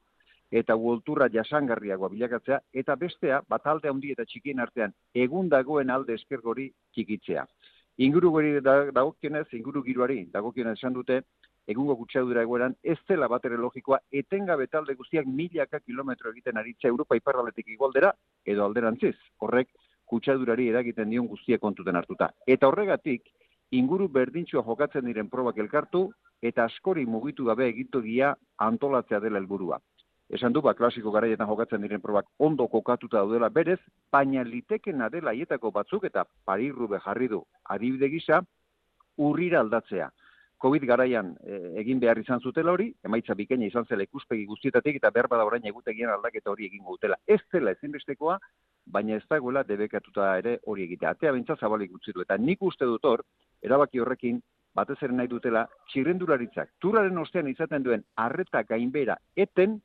eta 0.61 0.75
uolturra 0.75 1.27
jasangarriagoa 1.33 2.09
bilakatzea, 2.09 2.57
eta 2.81 2.95
bestea, 3.03 3.43
bat 3.49 3.67
alde 3.73 3.89
handi 3.89 4.13
eta 4.15 4.25
txikien 4.25 4.61
artean, 4.65 4.95
egun 5.13 5.53
dagoen 5.53 5.93
alde 5.93 6.17
eskergori 6.17 6.71
txikitzea. 6.95 7.45
Inguru 7.97 8.31
gori 8.31 8.59
dagokionez, 8.61 9.47
inguru 9.53 9.83
giroari 9.83 10.25
dagokionez 10.31 10.77
esan 10.77 10.93
dute, 10.93 11.21
egungo 11.67 11.95
kutsadura 11.99 12.41
egoeran, 12.41 12.75
ez 12.83 12.97
dela 13.09 13.27
bat 13.27 13.45
ere 13.45 13.57
logikoa, 13.57 13.99
etengabe 14.11 14.67
talde 14.67 14.95
guztiak 14.95 15.27
milaka 15.27 15.79
kilometro 15.79 16.31
egiten 16.31 16.57
aritza 16.57 16.87
Europa 16.87 17.15
iparraletik 17.19 17.67
igualdera, 17.67 18.13
edo 18.45 18.65
alderantziz. 18.65 19.15
Horrek, 19.39 19.69
kutsadurari 20.05 20.67
eragiten 20.71 21.09
dion 21.09 21.27
guztia 21.27 21.59
kontuten 21.59 21.95
hartuta. 21.95 22.31
Eta 22.47 22.67
horregatik, 22.67 23.29
inguru 23.71 24.09
berdintxua 24.11 24.63
jokatzen 24.65 25.05
diren 25.07 25.29
probak 25.29 25.59
elkartu, 25.63 26.09
eta 26.41 26.65
askori 26.65 27.05
mugitu 27.05 27.45
gabe 27.45 27.67
egitogia 27.69 28.33
antolatzea 28.57 29.19
dela 29.19 29.39
helburua. 29.39 29.79
Esan 30.31 30.53
du, 30.55 30.61
ba, 30.63 30.71
klasiko 30.73 31.11
garaietan 31.11 31.49
jokatzen 31.49 31.81
diren 31.83 31.99
probak 31.99 32.29
ondo 32.39 32.69
kokatuta 32.71 33.19
daudela 33.19 33.49
berez, 33.51 33.79
baina 34.15 34.45
litekena 34.47 35.09
dela 35.11 35.33
hietako 35.35 35.73
batzuk 35.75 36.05
eta 36.07 36.23
parirrube 36.47 37.01
jarri 37.03 37.27
du 37.27 37.41
adibide 37.75 38.07
gisa, 38.13 38.39
urrira 39.17 39.59
aldatzea. 39.59 40.07
Covid 40.61 40.85
garaian 40.87 41.33
e, 41.43 41.57
egin 41.81 41.99
behar 41.99 42.21
izan 42.21 42.39
zutela 42.39 42.71
hori, 42.71 42.87
emaitza 43.03 43.35
bikaina 43.35 43.67
izan 43.67 43.87
zela 43.89 44.05
ikuspegi 44.07 44.45
guztietatik 44.45 45.01
eta 45.01 45.11
behar 45.11 45.27
bada 45.27 45.43
orain 45.49 45.67
egutegian 45.67 46.13
aldaketa 46.15 46.53
hori 46.53 46.69
egin 46.69 46.85
dutela. 46.87 47.17
Ez 47.27 47.41
zela 47.51 47.75
ezinbestekoa, 47.75 48.37
baina 48.85 49.17
ez 49.17 49.25
dagoela 49.29 49.65
debekatuta 49.67 50.31
ere 50.37 50.59
hori 50.63 50.87
egitea. 50.87 51.15
Atea 51.17 51.35
bintza 51.35 51.57
zabalik 51.59 51.91
utzi 51.97 52.15
du. 52.15 52.23
Eta 52.23 52.37
nik 52.37 52.61
uste 52.61 52.87
dut 52.87 53.03
hor, 53.03 53.25
erabaki 53.61 53.99
horrekin, 53.99 54.39
batez 54.73 55.01
ere 55.01 55.17
nahi 55.17 55.27
dutela, 55.27 55.65
txirrendularitzak, 55.91 56.77
turaren 56.79 57.17
ostean 57.17 57.49
izaten 57.51 57.83
duen 57.83 58.05
arreta 58.15 58.63
gainbera 58.63 59.17
eten, 59.35 59.81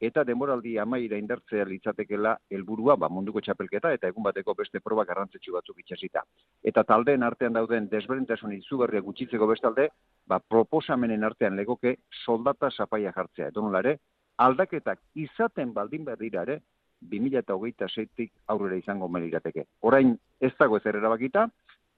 eta 0.00 0.24
demoraldi 0.24 0.76
amaira 0.80 1.18
indartzea 1.20 1.66
litzatekela 1.68 2.36
helburua 2.50 2.96
ba, 2.96 3.08
munduko 3.12 3.42
txapelketa 3.44 3.92
eta 3.96 4.08
egun 4.08 4.24
bateko 4.24 4.54
beste 4.56 4.80
proba 4.80 5.04
garrantzitsu 5.04 5.52
batzuk 5.52 5.78
itxasita. 5.82 6.24
Eta 6.64 6.84
taldeen 6.88 7.22
artean 7.22 7.52
dauden 7.52 7.88
desberdintasun 7.92 8.54
izugarriak 8.56 9.04
gutxitzeko 9.04 9.46
bestalde, 9.52 9.90
ba, 10.26 10.40
proposamenen 10.40 11.24
artean 11.24 11.56
legoke 11.56 11.96
soldata 12.24 12.70
sapaia 12.70 13.12
jartzea. 13.12 13.50
Edo 13.52 13.66
nolare, 13.66 13.98
aldaketak 14.38 15.00
izaten 15.14 15.74
baldin 15.76 16.04
behar 16.08 16.18
dira 16.18 16.46
ere, 16.48 16.60
2026tik 17.10 18.32
aurrera 18.52 18.76
izango 18.76 19.08
melirateke. 19.08 19.64
Orain 19.88 20.16
ez 20.40 20.52
dago 20.58 20.76
ez 20.76 20.84
erabakita, 20.86 21.46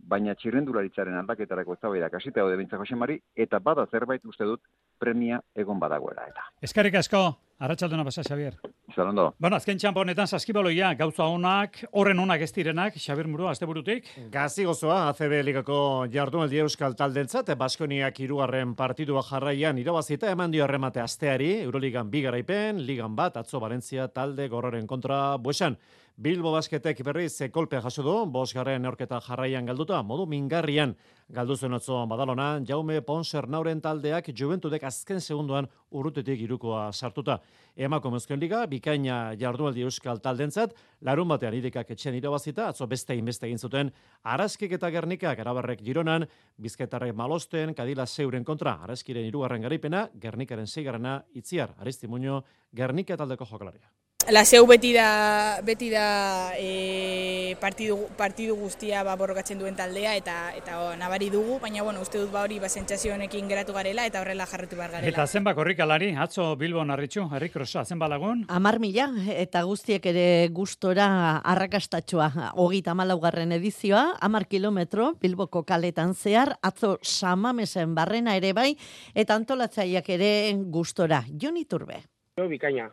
baina 0.03 0.35
txirrendularitzaren 0.35 1.15
aldaketarako 1.21 1.77
eztabaidak 1.77 2.15
hasita 2.19 2.41
daude 2.41 2.57
bintza 2.59 2.79
Jose 2.81 2.97
Mari 2.99 3.19
eta 3.45 3.61
bada 3.61 3.87
zerbait 3.91 4.25
uste 4.27 4.45
dut 4.49 4.63
premia 5.03 5.41
egon 5.59 5.81
badagoela 5.83 6.29
eta. 6.31 6.47
Eskerrik 6.63 7.01
asko, 7.01 7.23
arratsalduna 7.63 8.05
pasa 8.07 8.23
Xavier. 8.27 8.57
Zalondo. 8.93 9.33
Bueno, 9.39 9.57
azken 9.57 9.79
txampo 9.81 10.03
honetan 10.03 10.29
saskibaloia 10.29 10.93
gauza 10.99 11.25
onak, 11.33 11.79
horren 11.99 12.19
onak 12.23 12.43
ez 12.45 12.51
direnak, 12.53 12.99
Xavier 13.01 13.29
Muru 13.31 13.49
asteburutik. 13.49 14.11
Gazi 14.33 14.67
gozoa 14.69 14.99
ACB 15.09 15.39
ligako 15.47 15.79
jardunaldi 16.13 16.61
euskal 16.63 16.97
taldentzat 16.99 17.55
Baskoniak 17.59 18.21
hirugarren 18.21 18.77
partidua 18.79 19.25
jarraian 19.27 19.81
irabazita 19.81 20.31
eman 20.31 20.53
dio 20.53 20.67
erremate 20.67 21.01
asteari, 21.01 21.55
Euroligan 21.65 22.11
bi 22.13 22.23
garaipen, 22.27 22.85
ligan 22.87 23.17
bat 23.17 23.41
atzo 23.41 23.63
Valentzia 23.63 24.09
talde 24.09 24.49
gorroren 24.53 24.87
kontra 24.87 25.23
buesan. 25.39 25.79
Bilbo 26.17 26.51
basketek 26.53 26.99
berriz 27.03 27.33
ze 27.33 27.49
kolpe 27.49 27.79
jaso 27.81 28.03
du, 28.05 28.13
bosgarren 28.31 28.83
neorketa 28.83 29.19
jarraian 29.25 29.65
galduta, 29.65 30.03
modu 30.03 30.27
mingarrian 30.29 30.95
galdu 31.33 31.57
zen 31.57 31.73
otzo 31.73 32.05
badalona, 32.07 32.61
Jaume 32.69 33.01
Ponser 33.01 33.49
nauren 33.49 33.81
taldeak 33.81 34.29
Juventudek 34.37 34.85
azken 34.85 35.21
segunduan 35.21 35.67
urrutetik 35.91 36.41
irukoa 36.45 36.93
sartuta. 36.93 37.39
Emako 37.77 38.11
mezken 38.11 38.39
liga, 38.41 38.67
bikaina 38.67 39.33
jardualdi 39.41 39.81
euskal 39.83 40.21
taldentzat, 40.21 40.75
larun 41.01 41.29
batean 41.29 41.55
idekak 41.55 41.91
etxen 41.91 42.15
irabazita, 42.15 42.69
atzo 42.69 42.87
beste 42.87 43.17
inbeste 43.17 43.47
egin 43.47 43.59
zuten, 43.59 43.91
araskik 44.23 44.77
eta 44.77 44.91
gernikak 44.91 45.41
arabarrek 45.41 45.81
gironan, 45.81 46.29
bizketarrek 46.59 47.17
malosten, 47.17 47.73
kadila 47.73 48.07
zeuren 48.07 48.45
kontra, 48.45 48.77
araskiren 48.85 49.25
irugarren 49.25 49.65
garaipena, 49.65 50.11
gernikaren 50.21 50.67
zeigarrena, 50.67 51.23
itziar, 51.33 51.73
aristimuño, 51.81 52.43
gernika 52.77 53.17
taldeko 53.17 53.49
jokalaria. 53.49 53.89
Laseu 54.31 54.63
beti 54.71 54.93
da, 54.95 55.59
beti 55.67 55.89
da 55.91 56.53
e, 56.55 57.57
partidu, 57.59 57.97
partidu 58.15 58.55
guztia 58.55 59.03
ba, 59.03 59.17
borrokatzen 59.19 59.59
duen 59.59 59.75
taldea 59.75 60.13
eta 60.15 60.37
eta 60.55 60.79
o, 60.79 60.93
nabari 60.97 61.27
dugu, 61.33 61.57
baina 61.59 61.83
bueno, 61.83 62.05
uste 62.05 62.21
dut 62.21 62.31
ba 62.31 62.45
hori 62.47 62.61
ba 62.63 62.69
sentsazio 62.71 63.17
honekin 63.17 63.51
geratu 63.51 63.75
garela 63.75 64.07
eta 64.07 64.21
horrela 64.23 64.47
jarratu 64.47 64.79
behar 64.79 64.95
garela. 64.95 65.11
Eta 65.11 65.27
zenba 65.27 65.57
korrikalari, 65.59 66.13
atzo 66.15 66.55
Bilbon 66.57 66.95
harritxu, 66.95 67.27
herrikrosa, 67.35 67.85
zenba 67.85 68.07
lagun? 68.07 68.45
Amar 68.49 68.79
mila, 68.79 69.09
eta 69.35 69.65
guztiek 69.67 70.07
ere 70.07 70.49
gustora 70.55 71.41
arrakastatxoa. 71.43 72.53
Hogeita 72.63 72.95
malaugarren 72.95 73.59
edizioa, 73.59 74.07
amar 74.23 74.47
kilometro, 74.47 75.17
Bilboko 75.21 75.67
kaletan 75.67 76.15
zehar, 76.15 76.55
atzo 76.63 76.99
samamesen 77.03 77.99
barrena 77.99 78.39
ere 78.39 78.55
bai, 78.55 78.71
eta 79.15 79.35
antolatzaileak 79.35 80.15
ere 80.15 80.33
gustora. 80.71 81.25
Joni 81.27 81.67
Turbe. 81.67 82.05
Jo, 82.39 82.47
bikaina. 82.49 82.93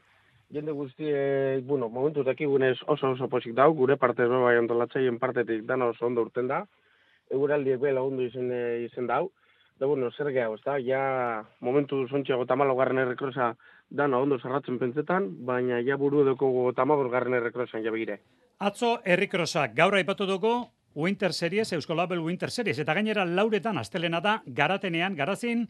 Jende 0.50 0.74
guztiek, 0.74 1.62
bueno, 1.66 1.90
momentu 1.94 2.24
dakigunez 2.26 2.80
oso 2.88 3.12
oso 3.14 3.28
posik 3.30 3.54
dau, 3.54 3.70
gure 3.78 3.98
parte 4.02 4.26
be 4.26 4.38
bai 4.42 4.56
antolatzaien 4.58 5.20
partetik 5.22 5.62
dana 5.70 5.92
oso 5.92 6.08
ondo 6.08 6.24
urten 6.26 6.48
da. 6.50 6.64
Eguraldiek 7.30 7.78
be 7.78 7.92
lagundu 7.94 8.26
izen 8.26 8.50
izen 8.86 9.06
dau. 9.08 9.30
Da 9.80 9.86
bueno, 9.86 10.10
zer 10.12 10.32
gehiago, 10.34 10.58
ezta? 10.58 10.80
Ja 10.82 11.46
momentu 11.62 12.02
zontxeago 12.10 12.48
tamalogarren 12.50 12.98
errekrosa 13.04 13.54
dana 13.90 14.18
ondo 14.18 14.40
zarratzen 14.40 14.80
pentsetan, 14.82 15.30
baina 15.46 15.84
ja 15.86 15.98
buru 16.02 16.26
dekogu 16.26 16.66
tamaborgarren 16.74 17.38
errekrosan 17.38 17.86
ja 17.86 17.94
begire. 17.94 18.18
Atzo 18.60 18.98
herrikrosak 19.06 19.78
gaur 19.78 19.96
aipatu 19.96 20.26
dugu 20.26 20.56
Winter 20.96 21.32
Series, 21.32 21.72
Euskolabel 21.78 22.20
Winter 22.20 22.50
Series, 22.50 22.80
eta 22.82 22.98
gainera 22.98 23.24
lauretan 23.24 23.78
astelena 23.78 24.20
da, 24.20 24.40
garatenean, 24.46 25.16
garazin, 25.16 25.68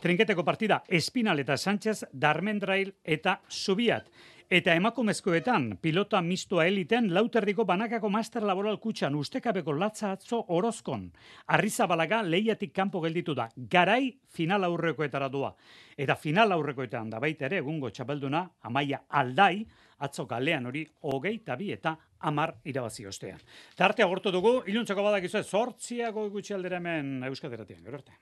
trinketeko 0.00 0.44
partida, 0.44 0.82
Espinal 0.88 1.38
eta 1.40 1.56
Sánchez, 1.56 2.04
Darmendrail 2.12 2.94
eta 3.04 3.40
Zubiat. 3.50 4.10
Eta 4.48 4.72
emakumezkoetan, 4.72 5.74
pilota 5.82 6.22
mistoa 6.24 6.64
eliten, 6.64 7.10
lauterriko 7.12 7.66
banakako 7.68 8.08
master 8.08 8.46
laboral 8.48 8.78
kutxan, 8.80 9.14
ustekabeko 9.14 9.74
latza 9.76 10.14
atzo 10.14 10.38
orozkon. 10.56 11.02
Arrizabalaga 11.52 12.22
lehiatik 12.24 12.72
kanpo 12.72 13.02
gelditu 13.04 13.34
da. 13.36 13.50
Garai 13.70 14.14
final 14.32 14.64
aurrekoetara 14.64 15.28
doa. 15.28 15.52
Eta 15.96 16.16
final 16.16 16.56
aurrekoetan 16.56 17.10
da 17.12 17.20
baita 17.20 17.44
ere, 17.44 17.60
egungo 17.60 17.90
txapelduna, 17.92 18.46
amaia 18.64 19.02
aldai, 19.20 19.66
atzo 19.98 20.24
galean 20.30 20.70
hori 20.70 20.86
hogei 21.10 21.38
tabi 21.44 21.72
eta 21.74 21.92
amar 22.30 22.54
irabazi 22.64 23.04
ostean. 23.06 23.44
Tarte 23.76 24.02
agortu 24.02 24.32
dugu, 24.32 24.62
iluntzeko 24.66 25.04
badakizu, 25.10 25.44
zortziago 25.44 26.24
gutxi 26.32 26.56
aldera 26.56 26.80
hemen 26.80 27.28
Euskaderatean, 27.28 27.84
gero 27.84 28.00
arte. 28.00 28.18